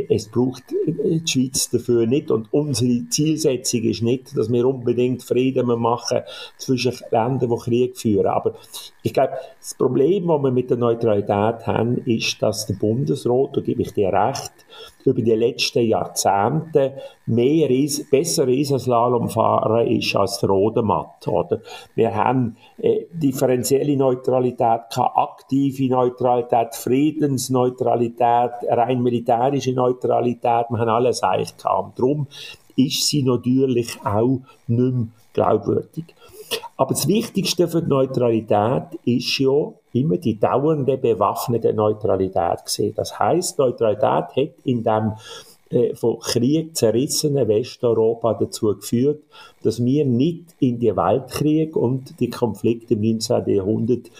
Es 0.08 0.28
braucht 0.28 0.64
die 0.70 1.22
Schweiz 1.24 1.70
dafür 1.70 2.06
nicht 2.06 2.30
und 2.30 2.52
unsere 2.52 3.08
Zielsetzung 3.08 3.82
ist 3.82 4.02
nicht, 4.02 4.36
dass 4.36 4.50
wir 4.50 4.66
unbedingt 4.66 5.22
Frieden 5.22 5.66
machen 5.66 6.20
zwischen 6.58 6.92
Ländern, 7.10 7.50
die 7.50 7.56
Krieg 7.56 7.96
führen. 7.96 8.26
Aber 8.26 8.54
ich 9.02 9.14
glaube, 9.14 9.34
das 9.60 9.74
Problem, 9.74 10.26
das 10.26 10.42
wir 10.42 10.50
mit 10.50 10.70
der 10.70 10.76
Neutralität 10.76 11.66
haben, 11.66 11.98
ist, 12.04 12.42
dass 12.42 12.66
der 12.66 12.74
Bundesrat, 12.74 13.56
da 13.56 13.60
gebe 13.60 13.82
ich 13.82 13.92
dir 13.92 14.12
recht, 14.12 14.52
über 15.06 15.22
die 15.22 15.32
letzten 15.32 15.86
Jahrzehnte 15.86 16.94
mehr 17.26 17.68
Ries 17.68 18.08
besser 18.10 18.46
Riesenslalom 18.46 19.28
fahren 19.28 19.86
ist 19.86 20.14
als 20.16 20.38
der 20.40 20.50
Rodematt, 20.50 21.26
oder? 21.28 21.60
Wir 21.94 22.14
haben 22.14 22.56
äh, 22.78 23.04
differenzielle 23.12 23.96
Neutralität, 23.96 24.80
keine 24.92 25.16
aktive 25.16 25.88
Neutralität, 25.88 26.74
Friedensneutralität, 26.74 28.50
rein 28.68 29.02
militärische 29.02 29.72
Neutralität, 29.72 30.66
wir 30.68 30.78
haben 30.78 30.88
alles 30.88 31.22
eigentlich 31.22 31.56
gehabt. 31.56 31.98
Darum 31.98 32.26
ist 32.76 33.08
sie 33.08 33.22
natürlich 33.22 33.96
auch 34.04 34.40
nicht 34.66 34.94
mehr 34.94 35.06
glaubwürdig. 35.32 36.04
Aber 36.76 36.94
das 36.94 37.08
Wichtigste 37.08 37.68
für 37.68 37.82
die 37.82 37.88
Neutralität 37.88 38.98
ist 39.04 39.38
ja 39.38 39.72
immer 39.92 40.18
die 40.18 40.38
dauernde 40.38 40.98
bewaffnete 40.98 41.72
Neutralität 41.72 42.64
gesehen. 42.64 42.92
Das 42.94 43.18
heißt, 43.18 43.58
Neutralität 43.58 44.04
hat 44.04 44.54
in 44.64 44.82
dem 44.82 45.12
äh, 45.70 45.94
von 45.94 46.18
Krieg 46.20 46.76
zerrissenen 46.76 47.48
Westeuropa 47.48 48.34
dazu 48.34 48.76
geführt, 48.76 49.22
dass 49.62 49.82
wir 49.82 50.04
nicht 50.04 50.54
in 50.60 50.78
die 50.78 50.94
Weltkrieg 50.94 51.74
und 51.74 52.20
die 52.20 52.30
Konflikte 52.30 52.94
im 52.94 53.00
19. 53.00 53.48
Jahrhundert 53.48 54.10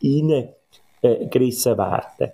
hineingerissen 0.00 1.78
werden. 1.78 2.32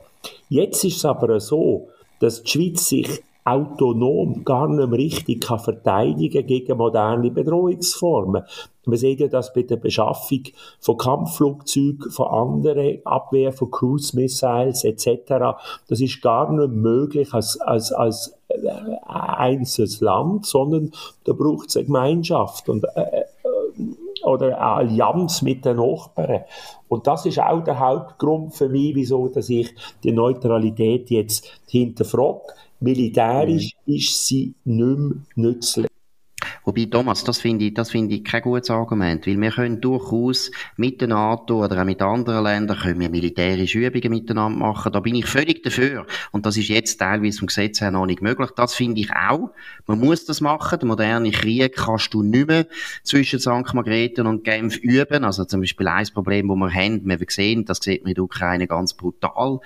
Jetzt 0.48 0.84
ist 0.84 0.96
es 0.96 1.04
aber 1.04 1.40
so, 1.40 1.88
dass 2.20 2.42
die 2.42 2.50
Schweiz 2.50 2.88
sich 2.88 3.22
autonom 3.48 4.44
gar 4.44 4.68
nicht 4.68 4.88
mehr 4.88 4.98
richtig 4.98 5.42
kann 5.42 5.58
verteidigen 5.58 6.46
gegen 6.46 6.76
moderne 6.76 7.30
Bedrohungsformen. 7.30 8.42
Man 8.84 8.96
sieht 8.96 9.20
ja 9.20 9.28
das 9.28 9.52
bei 9.52 9.62
der 9.62 9.76
Beschaffung 9.76 10.44
von 10.80 10.96
Kampfflugzeugen, 10.96 12.10
von 12.10 12.26
anderen 12.26 13.04
Abwehr 13.04 13.52
von 13.52 13.70
Cruise 13.70 14.16
Missiles 14.16 14.84
etc. 14.84 15.58
Das 15.88 16.00
ist 16.00 16.22
gar 16.22 16.50
nicht 16.52 16.72
möglich 16.72 17.32
als, 17.34 17.60
als, 17.60 17.92
als 17.92 18.38
äh, 18.48 18.56
einzelnes 19.06 20.00
Land, 20.00 20.46
sondern 20.46 20.92
da 21.24 21.32
braucht 21.34 21.68
es 21.68 21.76
eine 21.76 21.86
Gemeinschaft 21.86 22.68
und 22.68 22.84
äh, 22.96 23.00
äh, 23.00 23.24
oder 24.24 24.46
eine 24.46 24.58
Allianz 24.58 25.42
mit 25.42 25.64
den 25.64 25.76
Nachbarn. 25.76 26.44
Und 26.88 27.06
das 27.06 27.26
ist 27.26 27.40
auch 27.40 27.62
der 27.62 27.78
Hauptgrund 27.78 28.54
für 28.54 28.68
mich, 28.68 28.94
wieso 28.94 29.28
dass 29.28 29.48
ich 29.48 29.74
die 30.02 30.12
Neutralität 30.12 31.10
jetzt 31.10 31.46
hinterfrage. 31.66 32.54
Militärisch 32.80 33.74
mhm. 33.86 33.94
ist 33.94 34.26
sie 34.26 34.54
nicht 34.64 34.98
mehr 34.98 35.12
nützlich. 35.34 35.87
Wobei, 36.68 36.84
Thomas, 36.84 37.24
das 37.24 37.38
finde 37.38 37.64
ich, 37.64 37.72
das 37.72 37.90
finde 37.90 38.16
ich 38.16 38.24
kein 38.24 38.42
gutes 38.42 38.68
Argument, 38.68 39.26
weil 39.26 39.40
wir 39.40 39.50
können 39.50 39.80
durchaus 39.80 40.50
mit 40.76 41.00
der 41.00 41.08
NATO 41.08 41.64
oder 41.64 41.80
auch 41.80 41.86
mit 41.86 42.02
anderen 42.02 42.44
Ländern 42.44 42.76
können 42.76 43.00
wir 43.00 43.08
militärische 43.08 43.78
Übungen 43.78 44.10
miteinander 44.10 44.58
machen. 44.58 44.92
Da 44.92 45.00
bin 45.00 45.14
ich 45.14 45.24
völlig 45.24 45.62
dafür. 45.62 46.04
Und 46.30 46.44
das 46.44 46.58
ist 46.58 46.68
jetzt 46.68 46.98
teilweise 46.98 47.38
vom 47.38 47.46
Gesetz 47.46 47.80
her 47.80 47.90
noch 47.90 48.04
nicht 48.04 48.20
möglich. 48.20 48.50
Das 48.54 48.74
finde 48.74 49.00
ich 49.00 49.10
auch. 49.10 49.50
Man 49.86 49.98
muss 49.98 50.26
das 50.26 50.42
machen. 50.42 50.78
Der 50.78 50.86
moderne 50.86 51.30
Krieg 51.30 51.74
kannst 51.74 52.12
du 52.12 52.22
nicht 52.22 52.48
mehr 52.48 52.66
zwischen 53.02 53.40
St. 53.40 53.72
Margrethen 53.72 54.26
und 54.26 54.44
Genf 54.44 54.76
üben. 54.76 55.24
Also 55.24 55.46
zum 55.46 55.62
Beispiel 55.62 55.88
ein 55.88 56.06
Problem, 56.12 56.48
das 56.48 56.58
wir 56.58 56.74
haben, 56.74 57.08
wir 57.08 57.18
sehen, 57.30 57.64
das 57.64 57.78
sieht 57.78 58.02
man 58.02 58.10
in 58.10 58.16
der 58.16 58.24
Ukraine 58.24 58.66
ganz 58.66 58.92
brutal. 58.92 59.60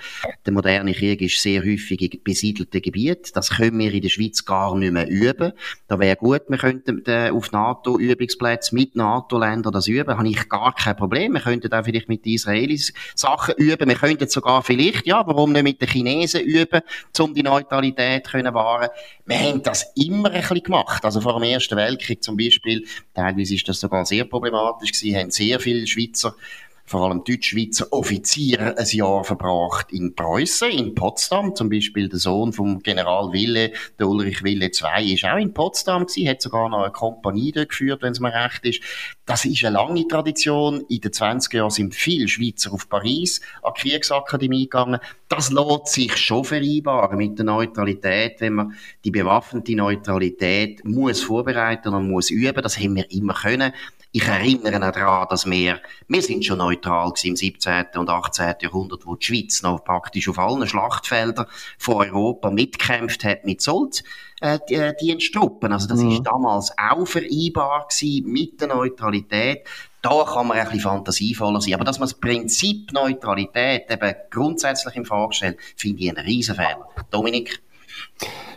Der 0.45 0.53
moderne 0.53 0.93
Krieg 0.93 1.21
ist 1.21 1.41
sehr 1.41 1.65
häufig 1.65 2.01
in 2.01 2.23
besiedelte 2.23 2.79
Gebiet. 2.79 3.35
Das 3.35 3.49
können 3.49 3.77
wir 3.79 3.93
in 3.93 4.01
der 4.01 4.07
Schweiz 4.07 4.45
gar 4.45 4.77
nicht 4.77 4.93
mehr 4.93 5.09
üben. 5.09 5.51
Da 5.89 5.99
wäre 5.99 6.15
gut, 6.15 6.43
wir 6.47 6.57
könnten 6.57 6.92
auf 7.31 7.51
NATO-Übungsplätzen 7.51 8.77
mit 8.77 8.95
NATO-Ländern 8.95 9.73
das 9.73 9.87
üben, 9.87 10.17
habe 10.17 10.27
ich 10.27 10.49
gar 10.49 10.73
kein 10.73 10.95
Problem. 10.95 11.33
Wir 11.33 11.41
könnten 11.41 11.73
auch 11.73 11.83
vielleicht 11.83 12.09
mit 12.09 12.25
den 12.25 12.33
Israelis 12.33 12.93
Sachen 13.15 13.55
üben. 13.55 13.87
Wir 13.87 13.95
könnten 13.95 14.27
sogar 14.27 14.63
vielleicht, 14.63 15.05
ja, 15.05 15.25
warum 15.25 15.51
nicht 15.51 15.63
mit 15.63 15.81
den 15.81 15.87
Chinesen 15.87 16.41
üben, 16.41 16.81
um 17.19 17.33
die 17.33 17.43
Neutralität 17.43 18.29
können 18.29 18.53
wahren. 18.53 18.89
Wir 19.25 19.39
haben 19.39 19.63
das 19.63 19.85
immer 19.95 20.31
ein 20.31 20.41
bisschen 20.41 20.63
gemacht. 20.63 21.03
Also 21.05 21.21
vor 21.21 21.39
dem 21.39 21.43
Ersten 21.43 21.77
Weltkrieg 21.77 22.23
zum 22.23 22.37
Beispiel, 22.37 22.85
teilweise 23.13 23.55
ist 23.55 23.67
das 23.67 23.79
sogar 23.79 24.05
sehr 24.05 24.25
problematisch 24.25 24.91
gewesen, 24.91 25.17
haben 25.17 25.31
sehr 25.31 25.59
viele 25.59 25.87
Schweizer 25.87 26.35
vor 26.85 27.09
allem 27.09 27.23
Deutschschweizer 27.23 27.87
Offiziere 27.91 28.77
ein 28.77 28.85
Jahr 28.87 29.23
verbracht 29.23 29.91
in 29.91 30.15
Preußen, 30.15 30.69
in 30.69 30.93
Potsdam. 30.93 31.55
Zum 31.55 31.69
Beispiel 31.69 32.09
der 32.09 32.19
Sohn 32.19 32.51
vom 32.51 32.83
General 32.83 33.31
Wille, 33.31 33.71
der 33.97 34.07
Ulrich 34.07 34.43
Wille 34.43 34.65
II, 34.65 35.13
ist 35.13 35.23
auch 35.23 35.37
in 35.37 35.53
Potsdam 35.53 36.05
gewesen, 36.05 36.27
hat 36.27 36.41
sogar 36.41 36.69
noch 36.69 36.83
eine 36.83 36.91
Kompanie 36.91 37.51
dort 37.51 37.69
geführt, 37.69 38.01
wenn 38.01 38.11
es 38.11 38.19
mir 38.19 38.33
recht 38.33 38.65
ist. 38.65 38.81
Das 39.25 39.45
ist 39.45 39.63
eine 39.63 39.75
lange 39.75 40.07
Tradition. 40.07 40.83
In 40.89 40.99
den 40.99 41.11
20er 41.11 41.55
Jahren 41.55 41.71
sind 41.71 41.95
viele 41.95 42.27
Schweizer 42.27 42.73
auf 42.73 42.89
Paris 42.89 43.39
an 43.61 43.73
die 43.77 43.89
Kriegsakademie 43.89 44.63
gegangen. 44.63 44.99
Das 45.29 45.51
lässt 45.51 45.87
sich 45.87 46.17
schon 46.17 46.43
vereinbaren 46.43 47.17
mit 47.17 47.39
der 47.39 47.45
Neutralität, 47.45 48.41
wenn 48.41 48.53
man 48.53 48.73
die 49.05 49.11
bewaffnete 49.11 49.75
Neutralität 49.75 50.83
muss 50.83 51.23
vorbereiten 51.23 51.93
und 51.93 52.09
muss 52.09 52.29
üben. 52.29 52.61
Das 52.61 52.77
haben 52.77 52.97
wir 52.97 53.09
immer 53.11 53.33
können. 53.33 53.71
Ich 54.15 54.27
erinnere 54.27 54.91
daran, 54.91 55.27
dass 55.27 55.47
wir, 55.47 55.81
wir 56.07 56.21
sind 56.21 56.45
schon 56.45 56.59
neutral 56.59 57.09
gewesen 57.09 57.29
im 57.29 57.35
17. 57.35 57.85
und 57.95 58.11
18. 58.11 58.57
Jahrhundert, 58.61 59.07
wo 59.07 59.15
die 59.15 59.25
Schweiz 59.25 59.63
noch 59.63 59.83
praktisch 59.83 60.29
auf 60.29 60.37
allen 60.37 60.67
Schlachtfeldern 60.67 61.47
von 61.79 61.95
Europa 61.95 62.51
mitkämpft 62.51 63.23
hat 63.23 63.43
mit 63.43 63.61
Sold. 63.61 64.03
Äh, 64.39 64.59
äh, 64.67 64.93
Dienststruppen. 65.01 65.73
Also 65.73 65.87
das 65.87 66.01
mhm. 66.01 66.11
ist 66.11 66.23
damals 66.27 66.71
auch 66.77 67.07
vereinbar 67.07 67.87
gewesen 67.87 68.31
mit 68.31 68.61
der 68.61 68.67
Neutralität. 68.67 69.65
Da 70.03 70.23
kann 70.31 70.45
man 70.45 70.59
ein 70.59 70.65
bisschen 70.65 70.81
fantasievoller 70.81 71.59
sein. 71.59 71.73
Aber 71.73 71.83
dass 71.83 71.97
man 71.97 72.07
das 72.07 72.19
Prinzip 72.19 72.91
Neutralität 72.93 73.89
eben 73.89 74.13
grundsätzlich 74.29 74.95
im 74.95 75.05
Vorstellen, 75.05 75.55
finde 75.75 76.03
ich 76.03 76.09
einen 76.09 76.23
Riesenfehler. 76.23 76.87
Dominik? 77.09 77.63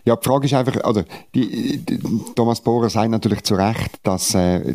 Ja, 0.06 0.14
die 0.14 0.24
Frage 0.24 0.46
ist 0.46 0.54
einfach, 0.54 0.84
also, 0.84 1.02
die, 1.34 1.78
die, 1.78 1.98
Thomas 2.36 2.60
Bohrer 2.60 2.88
sagt 2.88 3.10
natürlich 3.10 3.42
zu 3.42 3.56
Recht, 3.56 3.98
dass, 4.04 4.36
äh, 4.36 4.72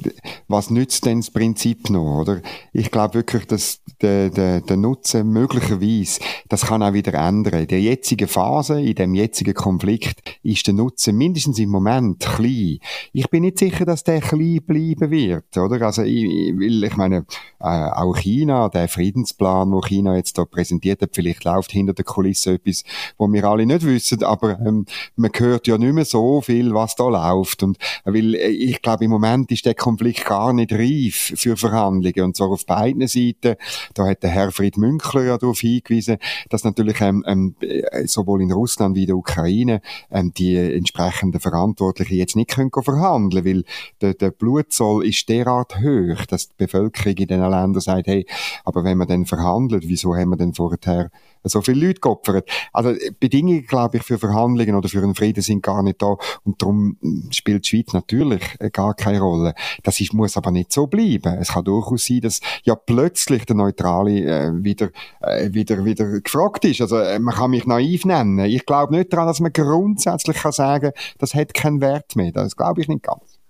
was 0.49 0.69
nützt 0.69 1.05
denn 1.05 1.21
das 1.21 1.31
Prinzip 1.31 1.89
noch, 1.89 2.19
oder? 2.19 2.41
Ich 2.73 2.91
glaube 2.91 3.13
wirklich, 3.13 3.45
dass 3.47 3.79
der, 4.01 4.29
der, 4.29 4.59
der 4.59 4.75
Nutzen 4.75 5.29
möglicherweise, 5.29 6.19
das 6.49 6.65
kann 6.65 6.83
auch 6.83 6.91
wieder 6.91 7.13
ändern. 7.13 7.61
In 7.61 7.67
der 7.67 7.79
jetzigen 7.79 8.27
Phase, 8.27 8.81
in 8.81 8.95
dem 8.95 9.15
jetzigen 9.15 9.53
Konflikt, 9.53 10.19
ist 10.43 10.67
der 10.67 10.73
Nutzen 10.73 11.15
mindestens 11.15 11.59
im 11.59 11.69
Moment 11.69 12.19
klein. 12.19 12.79
Ich 13.13 13.29
bin 13.29 13.43
nicht 13.43 13.57
sicher, 13.57 13.85
dass 13.85 14.03
der 14.03 14.19
klein 14.19 14.59
bleiben 14.67 15.11
wird, 15.11 15.55
oder? 15.55 15.81
Also, 15.85 16.01
ich, 16.01 16.25
will, 16.57 16.83
ich 16.83 16.97
meine, 16.97 17.25
äh, 17.61 17.67
auch 17.67 18.17
China, 18.17 18.67
der 18.67 18.89
Friedensplan, 18.89 19.71
wo 19.71 19.79
China 19.79 20.17
jetzt 20.17 20.37
da 20.37 20.43
präsentiert 20.43 21.01
hat, 21.01 21.11
vielleicht 21.13 21.45
läuft 21.45 21.71
hinter 21.71 21.93
der 21.93 22.03
Kulisse 22.03 22.55
etwas, 22.55 22.83
wo 23.17 23.31
wir 23.31 23.45
alle 23.45 23.65
nicht 23.65 23.85
wissen, 23.85 24.25
aber 24.25 24.59
ähm, 24.65 24.85
man 25.15 25.31
hört 25.35 25.67
ja 25.67 25.77
nicht 25.77 25.93
mehr 25.93 26.05
so 26.05 26.41
viel, 26.41 26.73
was 26.73 26.95
da 26.95 27.07
läuft. 27.07 27.63
Und 27.63 27.77
weil 28.03 28.35
äh, 28.35 28.47
ich 28.49 28.81
glaube, 28.81 29.05
im 29.05 29.11
Moment 29.11 29.51
ist 29.51 29.65
der 29.65 29.75
Konflikt 29.75 30.25
gar 30.25 30.53
nicht 30.53 30.71
reif 30.71 31.33
für 31.35 31.57
Verhandlungen. 31.57 32.25
Und 32.25 32.35
zwar 32.35 32.49
auf 32.49 32.65
beiden 32.65 33.07
Seiten. 33.07 33.55
Da 33.93 34.07
hat 34.07 34.23
der 34.23 34.29
Herr 34.29 34.51
Fried 34.51 34.77
Münkler 34.77 35.23
ja 35.23 35.37
darauf 35.37 35.59
hingewiesen, 35.59 36.17
dass 36.49 36.63
natürlich 36.63 37.01
ähm, 37.01 37.23
ähm, 37.27 37.55
äh, 37.61 38.07
sowohl 38.07 38.41
in 38.41 38.51
Russland 38.51 38.95
wie 38.95 39.01
in 39.01 39.07
der 39.07 39.17
Ukraine 39.17 39.81
ähm, 40.11 40.33
die 40.33 40.55
entsprechenden 40.55 41.39
Verantwortlichen 41.39 42.15
jetzt 42.15 42.35
nicht 42.35 42.49
können 42.49 42.71
verhandeln 42.71 43.45
weil 43.45 43.63
der, 44.01 44.13
der 44.13 44.31
Blutzoll 44.31 45.05
ist 45.05 45.27
derart 45.29 45.79
hoch, 45.79 46.25
dass 46.25 46.49
die 46.49 46.53
Bevölkerung 46.57 47.15
in 47.17 47.27
diesen 47.27 47.41
Ländern 47.41 47.79
sagt, 47.79 48.07
hey, 48.07 48.25
aber 48.63 48.83
wenn 48.83 48.97
man 48.97 49.07
dann 49.07 49.25
verhandelt, 49.25 49.87
wieso 49.87 50.15
haben 50.15 50.29
wir 50.29 50.37
denn 50.37 50.53
vorher 50.53 51.09
so 51.43 51.61
viele 51.61 51.87
Leute 51.87 51.99
geopfert. 51.99 52.49
Also 52.73 52.93
Bedingungen, 53.19 53.65
glaube 53.65 53.97
ich, 53.97 54.03
für 54.03 54.17
Verhandlungen 54.17 54.75
oder 54.75 54.89
für 54.89 55.01
einen 55.01 55.15
Frieden 55.15 55.41
sind 55.41 55.63
gar 55.63 55.83
nicht 55.83 56.01
da 56.01 56.15
und 56.43 56.61
darum 56.61 56.97
spielt 57.31 57.65
die 57.65 57.69
Schweiz 57.69 57.93
natürlich 57.93 58.43
äh, 58.59 58.69
gar 58.69 58.93
keine 58.93 59.21
Rolle. 59.21 59.53
Das 59.83 59.99
ist, 59.99 60.13
muss 60.13 60.37
aber 60.37 60.51
nicht 60.51 60.71
so 60.71 60.87
bleiben. 60.87 61.37
Es 61.39 61.49
kann 61.49 61.63
durchaus 61.63 62.05
sein, 62.05 62.21
dass 62.21 62.41
ja 62.63 62.75
plötzlich 62.75 63.45
der 63.45 63.55
Neutrale 63.55 64.11
äh, 64.11 64.51
wieder, 64.63 64.89
äh, 65.21 65.51
wieder, 65.53 65.83
wieder 65.85 66.19
gefragt 66.19 66.65
ist. 66.65 66.81
Also 66.81 66.97
äh, 66.97 67.19
man 67.19 67.35
kann 67.35 67.51
mich 67.51 67.65
naiv 67.65 68.05
nennen. 68.05 68.39
Ich 68.39 68.65
glaube 68.65 68.95
nicht 68.95 69.11
daran, 69.11 69.27
dass 69.27 69.39
man 69.39 69.53
grundsätzlich 69.53 70.37
kann 70.37 70.51
sagen, 70.51 70.91
das 71.17 71.33
hat 71.33 71.53
keinen 71.53 71.81
Wert 71.81 72.15
mehr. 72.15 72.31
Das 72.31 72.55
glaube 72.55 72.81
ich 72.81 72.87
nicht 72.87 73.03
ganz. 73.03 73.41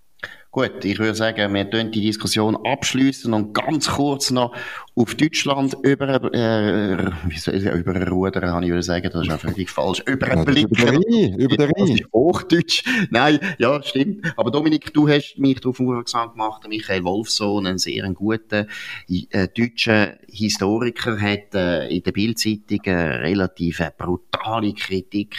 Gut, 0.52 0.84
ich 0.84 0.98
würde 0.98 1.14
sagen, 1.14 1.54
wir 1.54 1.64
können 1.64 1.92
die 1.92 2.02
Diskussion 2.02 2.58
abschließen 2.62 3.32
und 3.32 3.54
ganz 3.54 3.88
kurz 3.88 4.30
noch 4.30 4.54
auf 4.94 5.14
Deutschland 5.14 5.74
über, 5.82 6.32
äh, 6.34 7.10
wie 7.26 7.38
soll 7.38 7.54
ich, 7.54 7.64
über 7.64 7.94
ein 7.94 8.08
Ruder, 8.08 8.52
habe 8.52 8.66
ich 8.66 8.84
sagen, 8.84 9.08
das 9.10 9.26
ist 9.26 9.32
auch 9.32 9.40
völlig 9.40 9.70
falsch, 9.70 10.02
über 10.06 10.28
einen 10.28 10.44
Blick. 10.44 10.66
Über 10.66 10.92
den 10.92 11.02
Rhein, 11.02 11.38
über 11.38 11.56
den 11.56 11.70
Rhein. 11.70 12.00
Hochdeutsch. 12.12 12.84
Nein, 13.10 13.40
ja, 13.58 13.82
stimmt. 13.82 14.34
Aber 14.36 14.50
Dominik, 14.50 14.92
du 14.92 15.08
hast 15.08 15.38
mich 15.38 15.60
darauf 15.60 15.80
aufmerksam 15.80 16.32
gemacht, 16.32 16.68
Michael 16.68 17.04
Wolfsohn, 17.04 17.66
ein 17.66 17.78
sehr 17.78 18.06
guter 18.12 18.66
äh, 19.08 19.48
deutscher 19.48 20.18
Historiker, 20.30 21.18
hat 21.18 21.54
äh, 21.54 21.88
in 21.88 22.02
der 22.02 22.12
Bildzeitung 22.12 22.80
eine 22.84 23.20
relativ 23.20 23.80
brutale 23.96 24.74
Kritik 24.74 25.36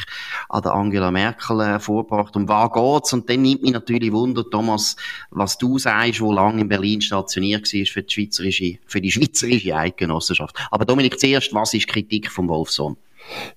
an 0.49 0.63
der 0.63 0.73
Angela 0.73 1.11
Merkel 1.11 1.61
äh, 1.61 1.79
vorgebracht. 1.79 2.35
Um 2.35 2.47
was 2.47 2.71
geht's? 2.73 3.13
Und 3.13 3.29
dann 3.29 3.43
nimmt 3.43 3.61
mich 3.61 3.73
natürlich 3.73 4.11
Wunder, 4.11 4.43
Thomas, 4.49 4.95
was 5.29 5.59
du 5.59 5.77
sagst, 5.77 6.21
wo 6.21 6.31
lange 6.31 6.61
in 6.61 6.69
Berlin 6.69 7.01
stationiert 7.01 7.71
war 7.71 7.85
für 7.85 8.01
die 8.01 8.09
schweizerische, 8.13 8.79
für 8.87 9.01
die 9.01 9.11
schweizerische 9.43 9.75
Eidgenossenschaft. 9.75 10.55
Aber 10.71 10.85
Dominik, 10.85 11.19
zuerst, 11.19 11.53
was 11.53 11.73
ist 11.73 11.87
Kritik 11.87 12.31
vom 12.31 12.47
Wolfsohn? 12.49 12.97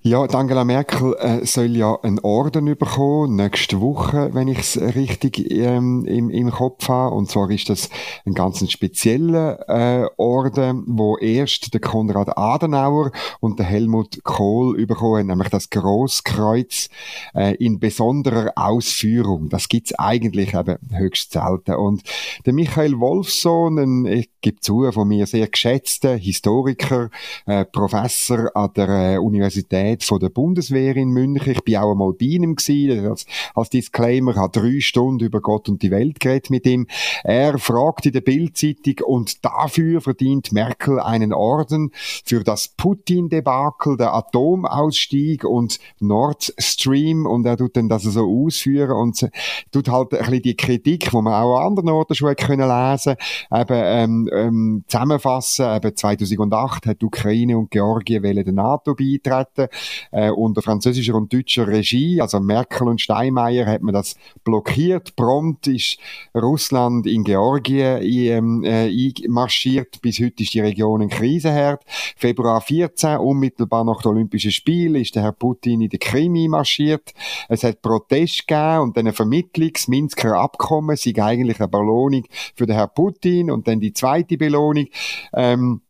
Ja, 0.01 0.21
Angela 0.21 0.63
Merkel 0.63 1.15
äh, 1.19 1.45
soll 1.45 1.75
ja 1.75 1.97
einen 2.01 2.19
Orden 2.19 2.65
bekommen, 2.77 3.35
nächste 3.35 3.81
Woche, 3.81 4.29
wenn 4.33 4.47
ich 4.47 4.59
es 4.59 4.79
richtig 4.79 5.51
ähm, 5.51 6.05
im, 6.05 6.29
im 6.29 6.51
Kopf 6.51 6.87
habe. 6.87 7.15
Und 7.15 7.29
zwar 7.29 7.49
ist 7.51 7.69
das 7.69 7.89
ein 8.25 8.33
ganz 8.33 8.69
spezieller 8.71 9.67
äh, 9.67 10.07
Orden, 10.17 10.83
wo 10.87 11.17
erst 11.17 11.73
der 11.73 11.81
Konrad 11.81 12.37
Adenauer 12.37 13.11
und 13.39 13.59
der 13.59 13.65
Helmut 13.65 14.23
Kohl 14.23 14.85
bekommen 14.85 15.19
haben, 15.19 15.27
nämlich 15.27 15.49
das 15.49 15.69
Grosskreuz 15.69 16.89
äh, 17.35 17.55
in 17.55 17.79
besonderer 17.79 18.53
Ausführung. 18.55 19.49
Das 19.49 19.67
gibt's 19.67 19.93
eigentlich 19.95 20.53
eben 20.53 20.77
höchst 20.91 21.33
selten. 21.33 21.75
Und 21.75 22.03
der 22.45 22.53
Michael 22.53 22.99
Wolfsohn, 22.99 23.77
ein, 23.77 24.05
ich 24.05 24.29
gebe 24.41 24.59
zu, 24.59 24.89
von 24.91 25.07
mir 25.07 25.27
sehr 25.27 25.47
geschätzter 25.47 26.15
Historiker, 26.15 27.09
äh, 27.45 27.65
Professor 27.65 28.55
an 28.55 28.71
der 28.75 28.89
äh, 28.89 29.17
Universität 29.17 29.56
Universität 29.57 30.03
von 30.03 30.19
der 30.19 30.29
Bundeswehr 30.29 30.95
in 30.95 31.09
München. 31.09 31.53
Ich 31.53 31.63
bin 31.63 31.77
auch 31.77 31.91
einmal 31.91 32.13
bei 32.13 32.25
ihm 32.25 32.55
gewesen, 32.55 33.07
als, 33.07 33.25
als 33.55 33.69
Disclaimer, 33.69 34.35
hat 34.35 34.55
drei 34.55 34.79
Stunden 34.79 35.25
über 35.25 35.41
Gott 35.41 35.67
und 35.69 35.81
die 35.81 35.91
Welt 35.91 36.19
geredet 36.19 36.49
mit 36.49 36.65
ihm. 36.65 36.87
Er 37.23 37.57
fragt 37.57 38.05
in 38.05 38.13
der 38.13 38.21
Bildzeitung 38.21 39.05
und 39.05 39.43
dafür 39.43 40.01
verdient 40.01 40.51
Merkel 40.51 40.99
einen 40.99 41.33
Orden 41.33 41.91
für 41.93 42.43
das 42.43 42.67
Putin-Debakel, 42.67 43.97
der 43.97 44.13
Atomausstieg 44.13 45.43
und 45.43 45.79
Nord 45.99 46.53
Stream 46.57 47.25
und 47.25 47.45
er 47.45 47.57
tut 47.57 47.75
dann 47.75 47.89
das 47.89 48.03
so 48.03 48.25
ausführen 48.25 48.91
und 48.91 49.27
tut 49.71 49.89
halt 49.89 50.13
ein 50.13 50.19
bisschen 50.19 50.41
die 50.41 50.55
Kritik, 50.55 51.09
die 51.09 51.15
man 51.15 51.33
auch 51.33 51.57
an 51.57 51.67
anderen 51.67 51.89
Orten 51.89 52.15
schon 52.15 52.35
können 52.35 52.67
lesen, 52.67 53.15
eben 53.51 53.67
ähm, 53.69 54.29
ähm, 54.33 54.83
zusammenfassen. 54.87 55.75
Eben 55.75 55.95
2008 55.95 56.85
hat 56.85 57.03
Ukraine 57.03 57.57
und 57.57 57.71
Georgien 57.71 58.23
der 58.23 58.53
NATO 58.53 58.93
beitreten 58.93 59.46
treten. 59.55 59.67
Äh, 60.11 60.29
unter 60.31 60.61
französischer 60.61 61.15
und 61.15 61.31
deutscher 61.31 61.67
Regie, 61.67 62.21
also 62.21 62.39
Merkel 62.39 62.87
und 62.87 63.01
Steinmeier, 63.01 63.65
hat 63.65 63.81
man 63.81 63.93
das 63.93 64.15
blockiert. 64.43 65.15
Prompt 65.15 65.67
ist 65.67 65.97
Russland 66.35 67.07
in 67.07 67.23
Georgien 67.23 68.01
ähm, 68.01 68.63
äh, 68.63 69.11
marschiert. 69.27 70.01
Bis 70.01 70.19
heute 70.19 70.43
ist 70.43 70.53
die 70.53 70.59
Region 70.59 71.01
ein 71.01 71.09
Krisenherd. 71.09 71.83
Februar 72.15 72.61
14, 72.61 73.17
unmittelbar 73.17 73.83
nach 73.83 74.01
den 74.01 74.11
Olympischen 74.11 74.51
Spielen, 74.51 74.95
ist 74.95 75.15
der 75.15 75.23
Herr 75.23 75.31
Putin 75.31 75.81
in 75.81 75.89
die 75.89 75.97
Krim 75.97 76.27
marschiert. 76.49 77.13
Es 77.49 77.63
hat 77.63 77.81
Protest 77.81 78.47
gegeben 78.47 78.81
und 78.81 78.97
dann 78.97 79.07
eine 79.07 79.13
Vermittlung, 79.13 79.71
das 79.73 79.87
Minsker 79.87 80.37
Abkommen, 80.37 80.95
sei 80.95 81.13
eigentlich 81.17 81.59
eine 81.59 81.67
Belohnung 81.67 82.23
für 82.55 82.65
den 82.65 82.75
Herrn 82.75 82.89
Putin 82.93 83.49
und 83.49 83.67
dann 83.67 83.79
die 83.79 83.93
zweite 83.93 84.37
Belohnung. 84.37 84.87
Ähm, 85.33 85.81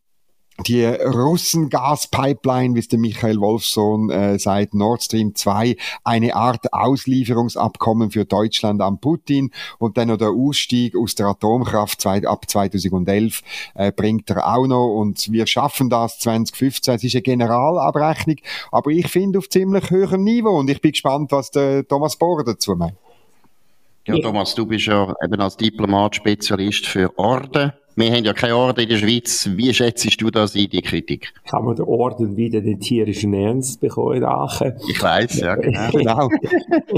die 0.66 0.84
Russengaspipeline, 0.84 2.74
wie 2.74 2.80
es 2.80 2.88
der 2.88 2.98
Michael 2.98 3.40
Wolfsohn 3.40 4.10
äh, 4.10 4.38
seit 4.38 4.74
Nord 4.74 5.02
Stream 5.02 5.34
2, 5.34 5.76
eine 6.04 6.34
Art 6.34 6.72
Auslieferungsabkommen 6.72 8.10
für 8.10 8.24
Deutschland 8.24 8.82
an 8.82 8.98
Putin 8.98 9.50
und 9.78 9.96
dann 9.96 10.08
noch 10.08 10.16
der 10.16 10.30
Ausstieg 10.30 10.96
aus 10.96 11.14
der 11.14 11.26
Atomkraft 11.26 12.00
zwei, 12.00 12.26
ab 12.26 12.48
2011 12.48 13.42
äh, 13.74 13.92
bringt 13.92 14.28
er 14.30 14.52
auch 14.52 14.66
noch 14.66 14.98
und 14.98 15.30
wir 15.30 15.46
schaffen 15.46 15.90
das 15.90 16.18
2015. 16.18 16.94
Es 16.94 17.04
ist 17.04 17.14
eine 17.14 17.22
Generalabrechnung, 17.22 18.36
aber 18.72 18.90
ich 18.90 19.08
finde 19.08 19.38
auf 19.38 19.48
ziemlich 19.48 19.90
höherem 19.90 20.24
Niveau 20.24 20.58
und 20.58 20.68
ich 20.70 20.80
bin 20.80 20.92
gespannt, 20.92 21.30
was 21.30 21.50
der 21.50 21.86
Thomas 21.86 22.16
Bohr 22.16 22.42
dazu 22.44 22.74
meint. 22.74 22.96
Ja, 24.06 24.18
Thomas, 24.18 24.54
du 24.54 24.64
bist 24.64 24.86
ja 24.86 25.14
eben 25.22 25.40
als 25.40 25.56
Diplomat 25.56 26.16
Spezialist 26.16 26.86
für 26.86 27.16
Orden 27.18 27.72
wir 27.98 28.12
haben 28.12 28.24
ja 28.24 28.32
keine 28.32 28.56
Orden 28.56 28.80
in 28.80 28.88
der 28.88 28.96
Schweiz. 28.96 29.48
Wie 29.56 29.74
schätzt 29.74 30.20
du 30.20 30.30
das 30.30 30.54
ein, 30.54 30.68
die 30.70 30.82
Kritik? 30.82 31.32
Kann 31.50 31.64
man 31.64 31.74
den 31.74 31.86
Orden 31.86 32.36
wieder 32.36 32.60
den 32.60 32.78
tierischen 32.78 33.34
Ernst 33.34 33.80
bekommen 33.80 34.18
in 34.18 34.24
Aachen? 34.24 34.74
Ich 34.88 35.02
weiß, 35.02 35.40
ja, 35.40 35.54
genau. 35.56 35.90
genau. 35.90 36.28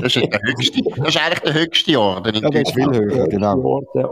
Das, 0.00 0.16
ist 0.16 0.30
der 0.30 0.40
höchste, 0.42 0.82
das 0.82 1.08
ist 1.08 1.16
eigentlich 1.16 1.40
der 1.40 1.54
höchste 1.54 2.00
Orden 2.00 2.34
in 2.34 2.42
ja, 2.42 2.50
das 2.50 2.62
ist 2.62 2.74
viel 2.74 2.90
höher, 2.90 3.28
genau. 3.28 3.62
Orden 3.62 4.04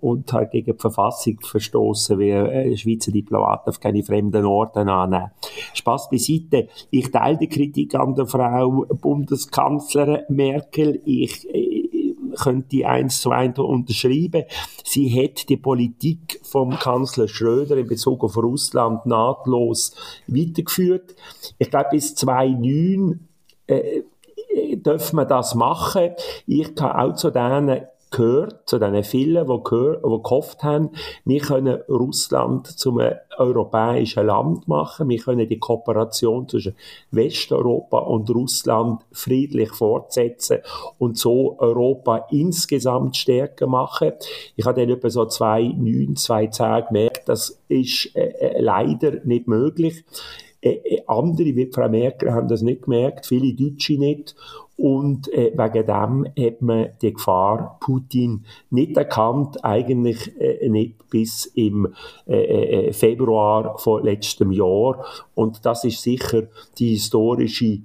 und 0.00 0.32
halt 0.32 0.52
gegen 0.52 0.72
die 0.72 0.78
Verfassung 0.78 1.38
verstoßen, 1.40 2.18
wie 2.18 2.30
äh, 2.30 2.76
Schweizer 2.76 3.10
Diplomaten 3.10 3.68
auf 3.68 3.80
keine 3.80 4.02
fremden 4.02 4.44
Orden 4.44 4.88
annehmen. 4.88 5.30
Spaß 5.74 6.10
beiseite. 6.10 6.68
Ich 6.90 7.10
teile 7.10 7.38
die 7.38 7.48
Kritik 7.48 7.94
an 7.94 8.14
der 8.14 8.26
Frau 8.26 8.86
Bundeskanzlerin 9.00 10.20
Merkel. 10.28 11.00
Ich, 11.04 11.48
könnte 12.36 12.86
eins 12.86 13.20
zu 13.20 13.30
eins 13.30 13.58
unterschreiben. 13.58 14.44
Sie 14.84 15.10
hat 15.10 15.48
die 15.48 15.56
Politik 15.56 16.40
vom 16.42 16.78
Kanzler 16.78 17.28
Schröder 17.28 17.76
in 17.76 17.86
Bezug 17.86 18.24
auf 18.24 18.36
Russland 18.36 19.06
nahtlos 19.06 19.94
weitergeführt. 20.26 21.14
Ich 21.58 21.70
glaube, 21.70 21.90
bis 21.92 22.14
2009 22.14 23.28
äh, 23.66 24.02
dürfen 24.76 25.16
wir 25.16 25.24
das 25.24 25.54
machen. 25.54 26.10
Ich 26.46 26.74
kann 26.74 26.92
auch 26.92 27.14
zu 27.14 27.30
denen 27.30 27.82
gehört 28.10 28.68
zu 28.68 28.78
den 28.78 29.02
vielen, 29.04 29.46
die, 29.46 29.62
gehört, 29.62 30.04
die 30.04 30.22
gehofft 30.22 30.62
haben, 30.62 30.90
wir 31.24 31.40
können 31.40 31.80
Russland 31.88 32.66
zum 32.66 33.00
europäischen 33.38 34.26
Land 34.26 34.68
machen, 34.68 35.08
wir 35.08 35.18
können 35.18 35.48
die 35.48 35.58
Kooperation 35.58 36.48
zwischen 36.48 36.74
Westeuropa 37.10 37.98
und 37.98 38.28
Russland 38.30 39.02
friedlich 39.12 39.70
fortsetzen 39.70 40.58
und 40.98 41.16
so 41.16 41.56
Europa 41.58 42.26
insgesamt 42.30 43.16
stärker 43.16 43.66
machen. 43.66 44.12
Ich 44.56 44.66
habe 44.66 44.80
dann 44.80 44.90
etwa 44.90 45.08
so 45.08 45.26
zwei, 45.26 45.62
neun, 45.62 46.16
zwei 46.16 46.48
Tage 46.48 46.88
gemerkt, 46.88 47.28
das 47.28 47.60
ist 47.68 48.14
äh, 48.16 48.28
äh 48.28 48.60
leider 48.60 49.24
nicht 49.24 49.46
möglich. 49.46 50.04
Äh, 50.62 50.72
äh, 50.72 51.02
andere, 51.06 51.56
wie 51.56 51.70
Frau 51.72 51.88
Merkel, 51.88 52.32
haben 52.32 52.48
das 52.48 52.62
nicht 52.62 52.82
gemerkt, 52.82 53.26
viele 53.26 53.54
Deutsche 53.54 53.98
nicht. 53.98 54.34
Und 54.76 55.32
äh, 55.32 55.52
wegen 55.54 55.86
dem 55.86 56.26
hat 56.38 56.62
man 56.62 56.88
die 57.02 57.12
Gefahr 57.12 57.78
Putin 57.80 58.44
nicht 58.70 58.96
erkannt, 58.96 59.62
eigentlich 59.62 60.38
äh, 60.40 60.68
nicht 60.68 61.10
bis 61.10 61.46
im 61.46 61.88
äh, 62.26 62.88
äh 62.88 62.92
Februar 62.92 63.78
von 63.78 64.02
letztem 64.02 64.52
Jahr. 64.52 65.04
Und 65.34 65.66
das 65.66 65.84
ist 65.84 66.02
sicher 66.02 66.44
die 66.78 66.90
historische 66.90 67.80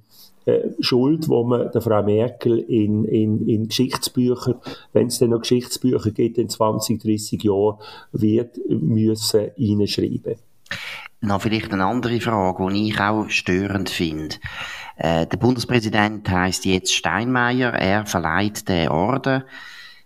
äh, 0.46 0.70
Schuld, 0.80 1.28
wo 1.28 1.44
man 1.44 1.72
der 1.72 1.82
Frau 1.82 2.04
Merkel 2.04 2.60
in, 2.60 3.04
in, 3.04 3.48
in 3.48 3.68
Geschichtsbücher, 3.68 4.62
wenn 4.94 5.08
es 5.08 5.20
denn 5.20 5.32
noch 5.32 5.42
Geschichtsbücher 5.42 6.12
gibt 6.12 6.38
in 6.38 6.50
20, 6.50 7.02
30 7.02 7.44
Jahren, 7.44 7.78
wird 8.12 8.58
müssen 8.70 9.52
reinschreiben. 9.58 10.36
Noch 11.26 11.42
vielleicht 11.42 11.74
eine 11.74 11.86
andere 11.86 12.22
Frage, 12.22 12.72
die 12.72 12.90
ich 12.90 13.00
auch 13.00 13.28
störend 13.30 13.90
finde. 13.90 14.36
Äh, 14.96 15.26
der 15.26 15.38
Bundespräsident 15.38 16.30
heißt 16.30 16.66
jetzt 16.66 16.94
Steinmeier. 16.94 17.74
Er 17.74 18.06
verleiht 18.06 18.70
den 18.70 18.90
Orden. 18.90 19.44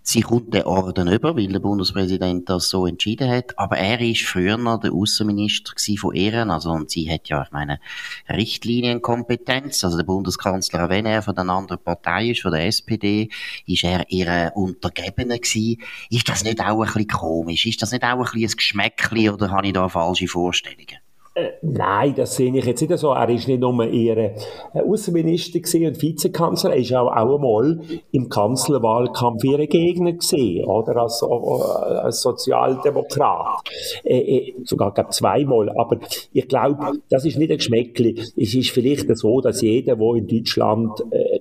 Sie 0.01 0.21
kommt 0.21 0.53
den 0.53 0.63
Orden 0.63 1.09
über, 1.09 1.35
weil 1.35 1.49
der 1.49 1.59
Bundespräsident 1.59 2.49
das 2.49 2.69
so 2.69 2.87
entschieden 2.87 3.29
hat. 3.29 3.59
Aber 3.59 3.77
er 3.77 3.99
ist 3.99 4.23
früher 4.23 4.57
noch 4.57 4.79
der 4.79 4.93
Außenminister 4.93 5.73
von 5.99 6.15
Ehren. 6.15 6.51
Also, 6.51 6.71
und 6.71 6.89
sie 6.89 7.11
hat 7.11 7.27
ja, 7.27 7.43
ich 7.43 7.51
meine, 7.51 7.81
Richtlinienkompetenz. 8.29 9.83
Also 9.83 9.97
der 9.97 10.05
Bundeskanzler, 10.05 10.87
wenn 10.87 11.05
er 11.05 11.21
von 11.21 11.37
einer 11.37 11.53
anderen 11.53 11.83
Partei 11.83 12.29
ist, 12.29 12.41
von 12.41 12.53
der 12.53 12.65
SPD, 12.65 13.29
ist 13.67 13.83
er 13.83 14.09
ihr 14.09 14.53
Untergebener 14.55 15.37
gewesen. 15.37 15.81
Ist 16.09 16.29
das 16.29 16.45
nicht 16.45 16.61
auch 16.61 16.79
ein 16.79 16.85
bisschen 16.85 17.07
komisch? 17.07 17.65
Ist 17.65 17.81
das 17.81 17.91
nicht 17.91 18.05
auch 18.05 18.13
ein 18.13 18.23
bisschen 18.23 18.51
ein 18.51 18.55
Geschmäckchen 18.55 19.29
oder 19.31 19.51
habe 19.51 19.67
ich 19.67 19.73
da 19.73 19.89
falsche 19.89 20.29
Vorstellungen? 20.29 20.97
Äh, 21.35 21.51
nein, 21.61 22.15
das 22.15 22.35
sehe 22.35 22.55
ich 22.55 22.65
jetzt 22.65 22.81
nicht 22.81 22.97
so. 22.97 23.11
Er 23.11 23.29
ist 23.29 23.47
nicht 23.47 23.59
nur 23.59 23.83
äh, 23.83 24.33
Außenminister 24.73 25.59
und 25.87 26.01
Vizekanzler, 26.01 26.71
er 26.71 26.77
ist 26.77 26.93
auch, 26.93 27.11
einmal 27.11 27.79
im 28.11 28.29
Kanzlerwahlkampf 28.29 29.43
ihre 29.43 29.67
Gegner 29.67 30.13
gesehen, 30.13 30.65
oder? 30.65 30.97
Als, 30.97 31.21
äh, 31.21 31.25
als 31.25 32.21
Sozialdemokrat. 32.21 33.61
Äh, 34.03 34.19
äh, 34.19 34.55
sogar, 34.63 34.93
glaube 34.93 35.11
zweimal. 35.11 35.69
Aber 35.77 35.99
ich 36.33 36.47
glaube, 36.47 36.99
das 37.09 37.25
ist 37.25 37.37
nicht 37.37 37.51
ein 37.51 37.57
Geschmäckli. 37.57 38.19
Es 38.35 38.55
ist 38.55 38.71
vielleicht 38.71 39.15
so, 39.15 39.39
dass 39.41 39.61
jeder, 39.61 39.95
der 39.95 40.15
in 40.15 40.27
Deutschland 40.27 40.99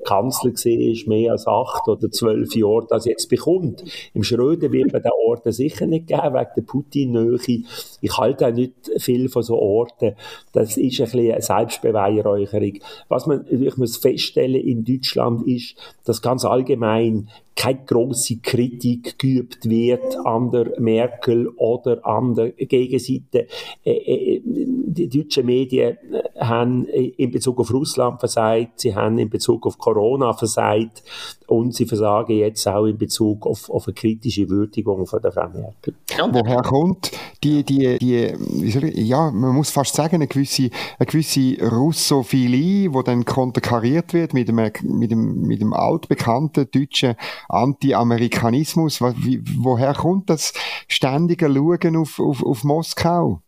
Kanzler 0.08 0.52
ist, 0.52 1.06
mehr 1.06 1.32
als 1.32 1.46
acht 1.46 1.88
oder 1.88 2.10
zwölf 2.10 2.54
Jahre, 2.54 2.86
das 2.88 3.04
jetzt 3.04 3.28
bekommt. 3.28 3.84
Im 4.14 4.22
Schröder 4.22 4.72
wird 4.72 4.92
man 4.92 5.02
den 5.02 5.12
Orden 5.26 5.52
sicher 5.52 5.86
nicht 5.86 6.06
geben, 6.06 6.34
wegen 6.34 6.50
der 6.56 6.62
Putin-Nähe. 6.62 7.62
Ich 8.00 8.18
halte 8.18 8.46
auch 8.46 8.52
nicht 8.52 8.74
viel 8.98 9.28
von 9.28 9.42
so 9.42 9.56
Orten 9.56 9.78
Orten. 9.78 10.14
Das 10.52 10.76
ist 10.76 11.00
ein 11.00 11.04
bisschen 11.04 11.32
eine 11.32 11.42
Selbstbeweihräucherung. 11.42 12.78
Was 13.08 13.26
man 13.26 13.38
natürlich 13.38 13.76
muss 13.76 13.96
feststellen 13.96 14.60
in 14.60 14.84
Deutschland 14.84 15.46
ist, 15.46 15.76
dass 16.04 16.22
ganz 16.22 16.44
allgemein 16.44 17.28
keine 17.58 17.84
große 17.84 18.36
Kritik 18.36 19.18
geübt 19.18 19.68
wird 19.68 20.16
an 20.24 20.52
der 20.52 20.78
Merkel 20.78 21.48
oder 21.56 22.06
an 22.06 22.34
der 22.34 22.52
Gegenseite. 22.52 23.48
Äh, 23.84 23.90
äh, 23.90 24.42
die 24.44 25.08
deutschen 25.08 25.46
Medien 25.46 25.98
haben 26.38 26.86
in 26.86 27.30
Bezug 27.30 27.58
auf 27.58 27.72
Russland 27.72 28.20
versagt, 28.20 28.80
sie 28.80 28.94
haben 28.94 29.18
in 29.18 29.28
Bezug 29.28 29.66
auf 29.66 29.76
Corona 29.76 30.32
versagt 30.32 31.02
und 31.46 31.74
sie 31.74 31.86
versagen 31.86 32.36
jetzt 32.36 32.66
auch 32.68 32.86
in 32.86 32.96
Bezug 32.96 33.46
auf, 33.46 33.68
auf 33.70 33.86
eine 33.86 33.94
kritische 33.94 34.48
Würdigung 34.48 35.06
von 35.06 35.20
der 35.20 35.32
Frau 35.32 35.48
Merkel. 35.48 35.94
Ja. 36.16 36.28
Woher 36.32 36.62
kommt 36.62 37.10
die, 37.42 37.64
die, 37.64 37.98
die 37.98 38.28
ja, 39.02 39.30
man 39.30 39.54
muss 39.54 39.70
fast 39.70 39.94
sagen, 39.94 40.16
eine 40.16 40.26
gewisse, 40.26 40.70
eine 40.98 41.06
gewisse 41.06 41.56
Russophilie, 41.70 42.90
die 42.90 43.02
dann 43.04 43.24
konterkariert 43.24 44.12
wird 44.12 44.34
mit 44.34 44.48
dem, 44.48 44.56
mit 44.82 45.10
dem, 45.10 45.42
mit 45.42 45.60
dem 45.60 45.72
altbekannten 45.72 46.68
deutschen 46.70 47.14
Anti-Amerikanismus. 47.48 49.00
Woher 49.00 49.94
kommt 49.94 50.30
das 50.30 50.52
ständige 50.86 51.52
Schauen 51.52 51.96
auf, 51.96 52.20
auf, 52.20 52.44
auf 52.44 52.64
Moskau? 52.64 53.40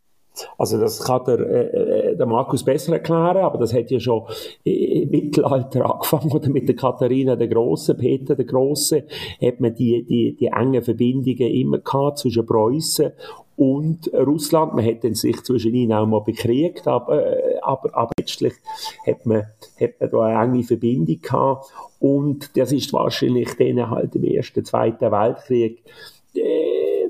Also 0.58 0.78
das 0.78 1.00
kann 1.00 1.24
der, 1.26 1.40
äh, 1.40 2.10
äh, 2.12 2.16
der 2.16 2.26
Markus 2.26 2.64
besser 2.64 2.94
erklären, 2.94 3.38
aber 3.38 3.58
das 3.58 3.74
hat 3.74 3.90
ja 3.90 4.00
schon 4.00 4.22
im 4.64 5.10
Mittelalter 5.10 5.92
angefangen 5.92 6.30
oder 6.32 6.48
mit 6.48 6.68
der 6.68 6.76
Katharina 6.76 7.36
der 7.36 7.48
Große, 7.48 7.94
Peter 7.94 8.36
der 8.36 8.44
Große, 8.44 9.04
hat 9.42 9.60
man 9.60 9.74
die, 9.74 10.04
die, 10.04 10.36
die 10.36 10.46
engen 10.46 10.82
Verbindungen 10.82 11.50
immer 11.52 11.78
gehabt 11.78 12.18
zwischen 12.18 12.46
Preußen 12.46 13.12
und 13.56 14.10
Russland. 14.14 14.74
Man 14.74 14.86
hat 14.86 15.02
sich 15.16 15.42
zwischen 15.42 15.74
ihnen 15.74 15.92
auch 15.92 16.06
mal 16.06 16.22
bekriegt, 16.22 16.86
aber, 16.86 17.22
äh, 17.26 17.49
aber, 17.62 17.94
aber 17.94 18.12
letztlich 18.18 18.54
hat 19.06 19.26
man, 19.26 19.46
hat 19.80 20.00
man 20.00 20.10
da 20.10 20.20
eine 20.22 20.44
enge 20.44 20.64
Verbindung 20.64 21.20
gehabt. 21.20 21.72
Und 21.98 22.56
das 22.56 22.72
ist 22.72 22.92
wahrscheinlich 22.92 23.54
denen 23.54 23.90
halt 23.90 24.14
im 24.16 24.24
Ersten, 24.24 24.64
Zweiten 24.64 25.10
Weltkrieg 25.10 25.82
äh, 26.34 27.00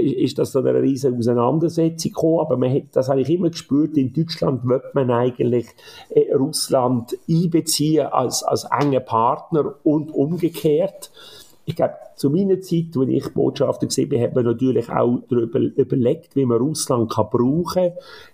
ist 0.00 0.38
das 0.38 0.52
so 0.52 0.58
eine 0.58 0.82
riesige 0.82 1.16
Auseinandersetzung 1.16 2.12
gekommen, 2.12 2.40
aber 2.40 2.56
man 2.56 2.72
hat, 2.72 2.84
das 2.92 3.08
habe 3.08 3.22
ich 3.22 3.30
immer 3.30 3.50
gespürt, 3.50 3.96
in 3.96 4.12
Deutschland 4.12 4.66
wird 4.68 4.94
man 4.94 5.10
eigentlich 5.10 5.66
äh, 6.10 6.32
Russland 6.34 7.16
einbeziehen 7.28 8.06
als, 8.06 8.42
als 8.42 8.64
enge 8.64 9.00
Partner 9.00 9.74
und 9.84 10.12
umgekehrt. 10.12 11.10
Ich 11.64 11.76
glaube, 11.76 11.94
zu 12.16 12.28
meiner 12.28 12.60
Zeit, 12.60 12.96
als 12.96 13.08
ich 13.08 13.32
Botschafter 13.32 13.86
war, 13.86 14.20
hat 14.20 14.34
man 14.34 14.44
natürlich 14.44 14.90
auch 14.90 15.20
darüber 15.28 15.60
überlegt, 15.60 16.36
wie 16.36 16.44
man 16.44 16.58
Russland 16.58 17.10
kann 17.10 17.28
brauchen 17.30 17.64
kann, 17.64 17.92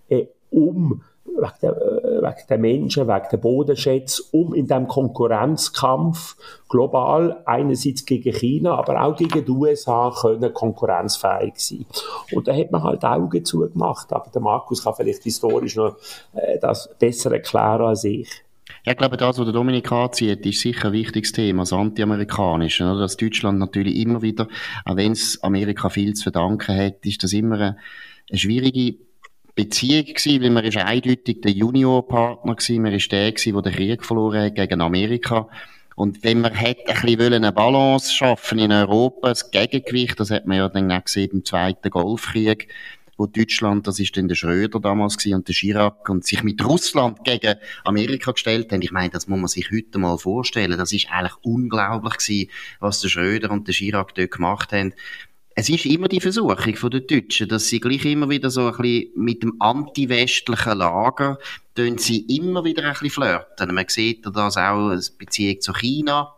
äh, 0.08 0.26
um 0.50 1.02
wegen 1.24 1.52
der, 1.62 1.70
äh, 1.70 2.22
wegen 2.22 2.46
der 2.48 2.58
Menschen, 2.58 3.08
wegen 3.08 3.28
der 3.30 3.36
Bodenschätze, 3.36 4.22
um 4.32 4.54
in 4.54 4.66
dem 4.66 4.86
Konkurrenzkampf 4.86 6.36
global 6.68 7.42
einerseits 7.46 8.04
gegen 8.04 8.32
China, 8.32 8.74
aber 8.76 9.02
auch 9.02 9.16
gegen 9.16 9.44
die 9.44 9.50
USA 9.50 10.12
können 10.20 10.52
konkurrenzfähig 10.52 11.54
sein. 11.56 11.86
Und 12.32 12.48
da 12.48 12.54
hat 12.54 12.70
man 12.70 12.82
halt 12.82 13.04
Augen 13.04 13.44
zugemacht. 13.44 14.12
Aber 14.12 14.30
der 14.30 14.42
Markus 14.42 14.84
kann 14.84 14.94
vielleicht 14.94 15.22
historisch 15.22 15.76
noch 15.76 15.96
äh, 16.34 16.58
das 16.58 16.90
besser 16.98 17.32
erklären 17.32 17.82
als 17.82 18.04
ich. 18.04 18.28
Ich 18.84 18.96
glaube, 18.96 19.16
das, 19.16 19.36
was 19.36 19.44
der 19.44 19.52
Dominik 19.52 19.90
anzieht, 19.90 20.46
ist 20.46 20.60
sicher 20.60 20.88
ein 20.88 20.92
wichtiges 20.92 21.32
Thema, 21.32 21.62
das 21.62 21.72
Anti-Amerikanische. 21.72 22.84
Dass 22.84 23.16
Deutschland 23.16 23.58
natürlich 23.58 23.96
immer 23.96 24.22
wieder, 24.22 24.46
auch 24.84 24.96
wenn 24.96 25.12
es 25.12 25.42
Amerika 25.42 25.88
viel 25.88 26.14
zu 26.14 26.22
verdanken 26.22 26.76
hat, 26.76 27.04
ist 27.04 27.22
das 27.22 27.32
immer 27.32 27.56
eine 27.56 27.76
schwierige 28.32 28.96
Beziehung 29.54 30.06
gewesen, 30.06 30.42
weil 30.42 30.50
man 30.50 30.64
ist 30.64 30.76
eindeutig 30.76 31.40
der 31.40 31.52
Juniorpartner 31.52 32.54
gewesen, 32.54 32.82
man 32.82 32.92
ist 32.92 33.10
der 33.12 33.32
gewesen, 33.32 33.52
der 33.54 33.62
den 33.62 33.72
Krieg 33.74 34.04
verloren 34.04 34.44
hat 34.44 34.54
gegen 34.54 34.80
Amerika. 34.80 35.48
Und 35.96 36.24
wenn 36.24 36.40
man 36.40 36.54
hätte 36.54 36.88
ein 36.94 37.02
bisschen 37.02 37.34
eine 37.34 37.52
Balance 37.52 38.12
schaffen 38.12 38.58
in 38.58 38.72
Europa, 38.72 39.28
das 39.28 39.50
Gegengewicht, 39.50 40.18
das 40.18 40.30
hat 40.30 40.46
man 40.46 40.56
ja 40.56 40.68
dann 40.68 40.90
auch 40.90 41.04
gesehen 41.04 41.30
im 41.32 41.44
Zweiten 41.44 41.90
Golfkrieg, 41.90 42.68
wo 43.18 43.26
Deutschland, 43.26 43.86
das 43.86 44.00
ist 44.00 44.16
dann 44.16 44.28
der 44.28 44.34
Schröder 44.34 44.80
damals 44.80 45.18
gewesen, 45.18 45.34
und 45.34 45.48
der 45.48 45.54
Chirac 45.54 46.08
und 46.08 46.24
sich 46.24 46.42
mit 46.42 46.64
Russland 46.64 47.22
gegen 47.22 47.56
Amerika 47.84 48.32
gestellt 48.32 48.72
haben. 48.72 48.80
Ich 48.80 48.92
meine, 48.92 49.10
das 49.10 49.28
muss 49.28 49.38
man 49.38 49.48
sich 49.48 49.70
heute 49.70 49.98
mal 49.98 50.16
vorstellen. 50.16 50.78
Das 50.78 50.90
ist 50.94 51.10
eigentlich 51.10 51.36
unglaublich 51.42 52.16
gewesen, 52.16 52.50
was 52.78 53.00
der 53.02 53.10
Schröder 53.10 53.50
und 53.50 53.68
der 53.68 53.74
Chirac 53.74 54.14
dort 54.14 54.30
gemacht 54.30 54.72
haben 54.72 54.94
es 55.60 55.68
ist 55.68 55.84
immer 55.84 56.08
die 56.08 56.22
Versuchung 56.22 56.74
von 56.74 56.90
den 56.90 57.06
Deutschen, 57.06 57.46
dass 57.46 57.66
sie 57.66 57.80
gleich 57.80 58.06
immer 58.06 58.30
wieder 58.30 58.48
so 58.48 58.68
ein 58.68 58.76
bisschen 58.78 59.10
mit 59.14 59.42
dem 59.42 59.56
anti-westlichen 59.60 60.78
Lager, 60.78 61.38
tun 61.74 61.98
sie 61.98 62.20
immer 62.34 62.64
wieder 62.64 62.84
ein 62.84 62.92
bisschen 62.92 63.10
flirten. 63.10 63.74
Man 63.74 63.84
sieht 63.88 64.24
das 64.24 64.56
auch 64.56 64.88
als 64.88 65.10
Beziehung 65.10 65.60
zu 65.60 65.74
China 65.74 66.34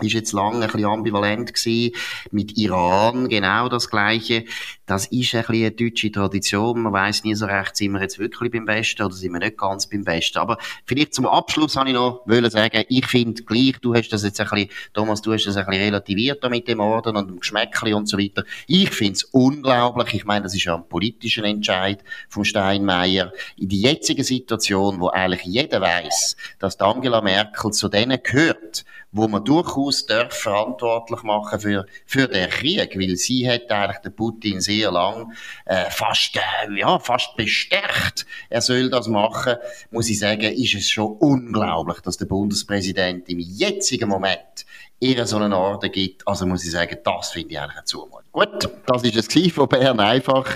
ist 0.00 0.14
jetzt 0.14 0.32
lange 0.32 0.64
ein 0.64 0.70
bisschen 0.70 0.86
ambivalent 0.86 1.54
gewesen. 1.54 1.94
Mit 2.30 2.56
Iran 2.56 3.28
genau 3.28 3.68
das 3.68 3.90
Gleiche. 3.90 4.44
Das 4.92 5.06
ist 5.06 5.34
ein 5.34 5.46
eine 5.48 5.70
deutsche 5.70 6.12
Tradition. 6.12 6.82
Man 6.82 6.92
weiß 6.92 7.24
nie 7.24 7.34
so 7.34 7.46
recht, 7.46 7.78
sind 7.78 7.92
wir 7.92 8.02
jetzt 8.02 8.18
wirklich 8.18 8.52
beim 8.52 8.66
Besten 8.66 9.02
oder 9.02 9.14
sind 9.14 9.32
wir 9.32 9.38
nicht 9.38 9.56
ganz 9.56 9.86
beim 9.86 10.04
Besten. 10.04 10.36
Aber 10.36 10.58
vielleicht 10.84 11.14
zum 11.14 11.24
Abschluss 11.24 11.76
habe 11.76 11.88
ich 11.88 11.94
noch 11.94 12.20
wollen 12.26 12.50
sagen, 12.50 12.84
ich 12.90 13.06
finde 13.06 13.42
gleich, 13.42 13.76
du 13.80 13.94
hast 13.94 14.10
das 14.10 14.22
jetzt 14.22 14.38
ein 14.38 14.48
bisschen, 14.50 14.68
Thomas, 14.92 15.22
du 15.22 15.32
hast 15.32 15.46
das 15.46 15.56
ein 15.56 15.64
bisschen 15.64 15.84
relativiert 15.84 16.46
mit 16.50 16.68
dem 16.68 16.80
Orden 16.80 17.16
und 17.16 17.30
dem 17.30 17.40
Geschmäckli 17.40 17.94
und 17.94 18.06
so 18.06 18.18
weiter. 18.18 18.44
Ich 18.66 18.90
finde 18.90 19.14
es 19.14 19.24
unglaublich. 19.24 20.12
Ich 20.12 20.24
meine, 20.26 20.42
das 20.42 20.54
ist 20.54 20.64
ja 20.64 20.74
ein 20.74 20.86
politischer 20.86 21.44
Entscheid 21.44 22.04
von 22.28 22.44
Steinmeier. 22.44 23.32
In 23.56 23.70
die 23.70 23.80
jetzige 23.80 24.24
Situation, 24.24 25.00
wo 25.00 25.08
eigentlich 25.08 25.44
jeder 25.44 25.80
weiß, 25.80 26.36
dass 26.58 26.78
Angela 26.80 27.22
Merkel 27.22 27.70
zu 27.70 27.88
denen 27.88 28.22
gehört, 28.22 28.84
wo 29.12 29.28
man 29.28 29.44
durchaus 29.44 30.06
darf 30.06 30.34
verantwortlich 30.34 31.22
machen 31.22 31.60
für, 31.60 31.86
für 32.06 32.28
den 32.28 32.48
Krieg, 32.48 32.98
weil 32.98 33.16
sie 33.16 33.48
hat 33.48 33.70
eigentlich 33.70 33.98
den 33.98 34.16
Putin 34.16 34.60
sehr 34.60 34.81
lang 34.90 35.32
äh, 35.64 35.90
fast, 35.90 36.36
äh, 36.36 36.78
ja, 36.78 36.98
fast 36.98 37.36
bestärkt, 37.36 38.26
er 38.48 38.60
soll 38.60 38.90
das 38.90 39.08
machen, 39.08 39.56
muss 39.90 40.10
ich 40.10 40.18
sagen, 40.18 40.52
ist 40.52 40.74
es 40.74 40.90
schon 40.90 41.16
unglaublich, 41.18 42.00
dass 42.00 42.16
der 42.16 42.26
Bundespräsident 42.26 43.28
im 43.28 43.38
jetzigen 43.38 44.08
Moment 44.08 44.66
ihr 45.02 45.26
so 45.26 45.36
einen 45.36 45.52
Orden 45.52 45.90
gibt. 45.90 46.26
Also 46.28 46.46
muss 46.46 46.64
ich 46.64 46.70
sagen, 46.70 46.96
das 47.02 47.32
finde 47.32 47.50
ich 47.50 47.60
eigentlich 47.60 47.76
eine 47.76 47.84
Zumutung. 47.84 48.22
Gut, 48.30 48.70
das 48.86 49.02
ist 49.02 49.36
es 49.36 49.52
von 49.52 49.68
Bern 49.68 49.98
einfach. 49.98 50.46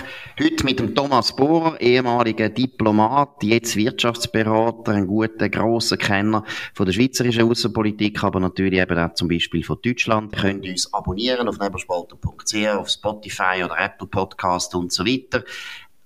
Heute 0.41 0.63
mit 0.63 0.79
dem 0.79 0.95
Thomas 0.95 1.35
Bohr, 1.35 1.79
ehemaliger 1.79 2.49
Diplomat, 2.49 3.43
jetzt 3.43 3.75
Wirtschaftsberater, 3.75 4.93
ein 4.93 5.05
guter, 5.05 5.49
grosser 5.49 5.97
Kenner 5.97 6.43
von 6.73 6.85
der 6.85 6.93
schweizerischen 6.93 7.43
Außenpolitik, 7.43 8.23
aber 8.23 8.39
natürlich 8.39 8.79
eben 8.79 8.97
auch 8.97 9.13
zum 9.13 9.27
Beispiel 9.27 9.63
von 9.63 9.79
Deutschland. 9.83 10.33
Ihr 10.33 10.41
könnt 10.41 10.65
uns 10.65 10.93
abonnieren 10.93 11.47
auf 11.49 11.59
nebelspalter.ch, 11.59 12.67
auf 12.69 12.89
Spotify 12.89 13.63
oder 13.65 13.77
Apple 13.77 14.07
Podcast 14.07 14.73
und 14.73 14.93
so 14.93 15.05
weiter 15.05 15.43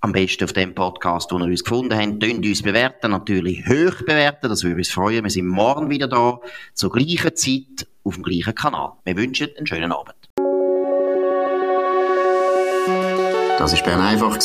am 0.01 0.11
besten 0.11 0.43
auf 0.43 0.53
dem 0.53 0.73
Podcast, 0.73 1.31
wo 1.31 1.37
ihr 1.37 1.45
uns 1.45 1.63
gefunden 1.63 1.95
habt. 1.95 2.19
Tönt 2.19 2.45
uns 2.45 2.63
bewerten, 2.63 3.11
natürlich 3.11 3.65
hoch 3.67 4.03
bewerten, 4.05 4.49
das 4.49 4.63
würde 4.63 4.77
uns 4.77 4.89
freuen. 4.89 5.23
Wir 5.23 5.29
sind 5.29 5.47
morgen 5.47 5.89
wieder 5.89 6.07
da, 6.07 6.39
zur 6.73 6.91
gleichen 6.91 7.35
Zeit, 7.35 7.87
auf 8.03 8.15
dem 8.15 8.23
gleichen 8.23 8.55
Kanal. 8.55 8.93
Wir 9.05 9.15
wünschen 9.15 9.49
einen 9.55 9.67
schönen 9.67 9.91
Abend. 9.91 10.15
Das 13.59 13.73
war 13.73 13.83
Bern 13.83 14.01
einfach, 14.01 14.39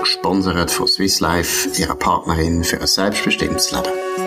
gesponsert 0.00 0.72
von 0.72 0.88
Swiss 0.88 1.20
Life, 1.20 1.80
ihrer 1.80 1.94
Partnerin 1.94 2.64
für 2.64 2.80
ein 2.80 2.86
selbstbestimmtes 2.88 3.70
Leben. 3.70 4.25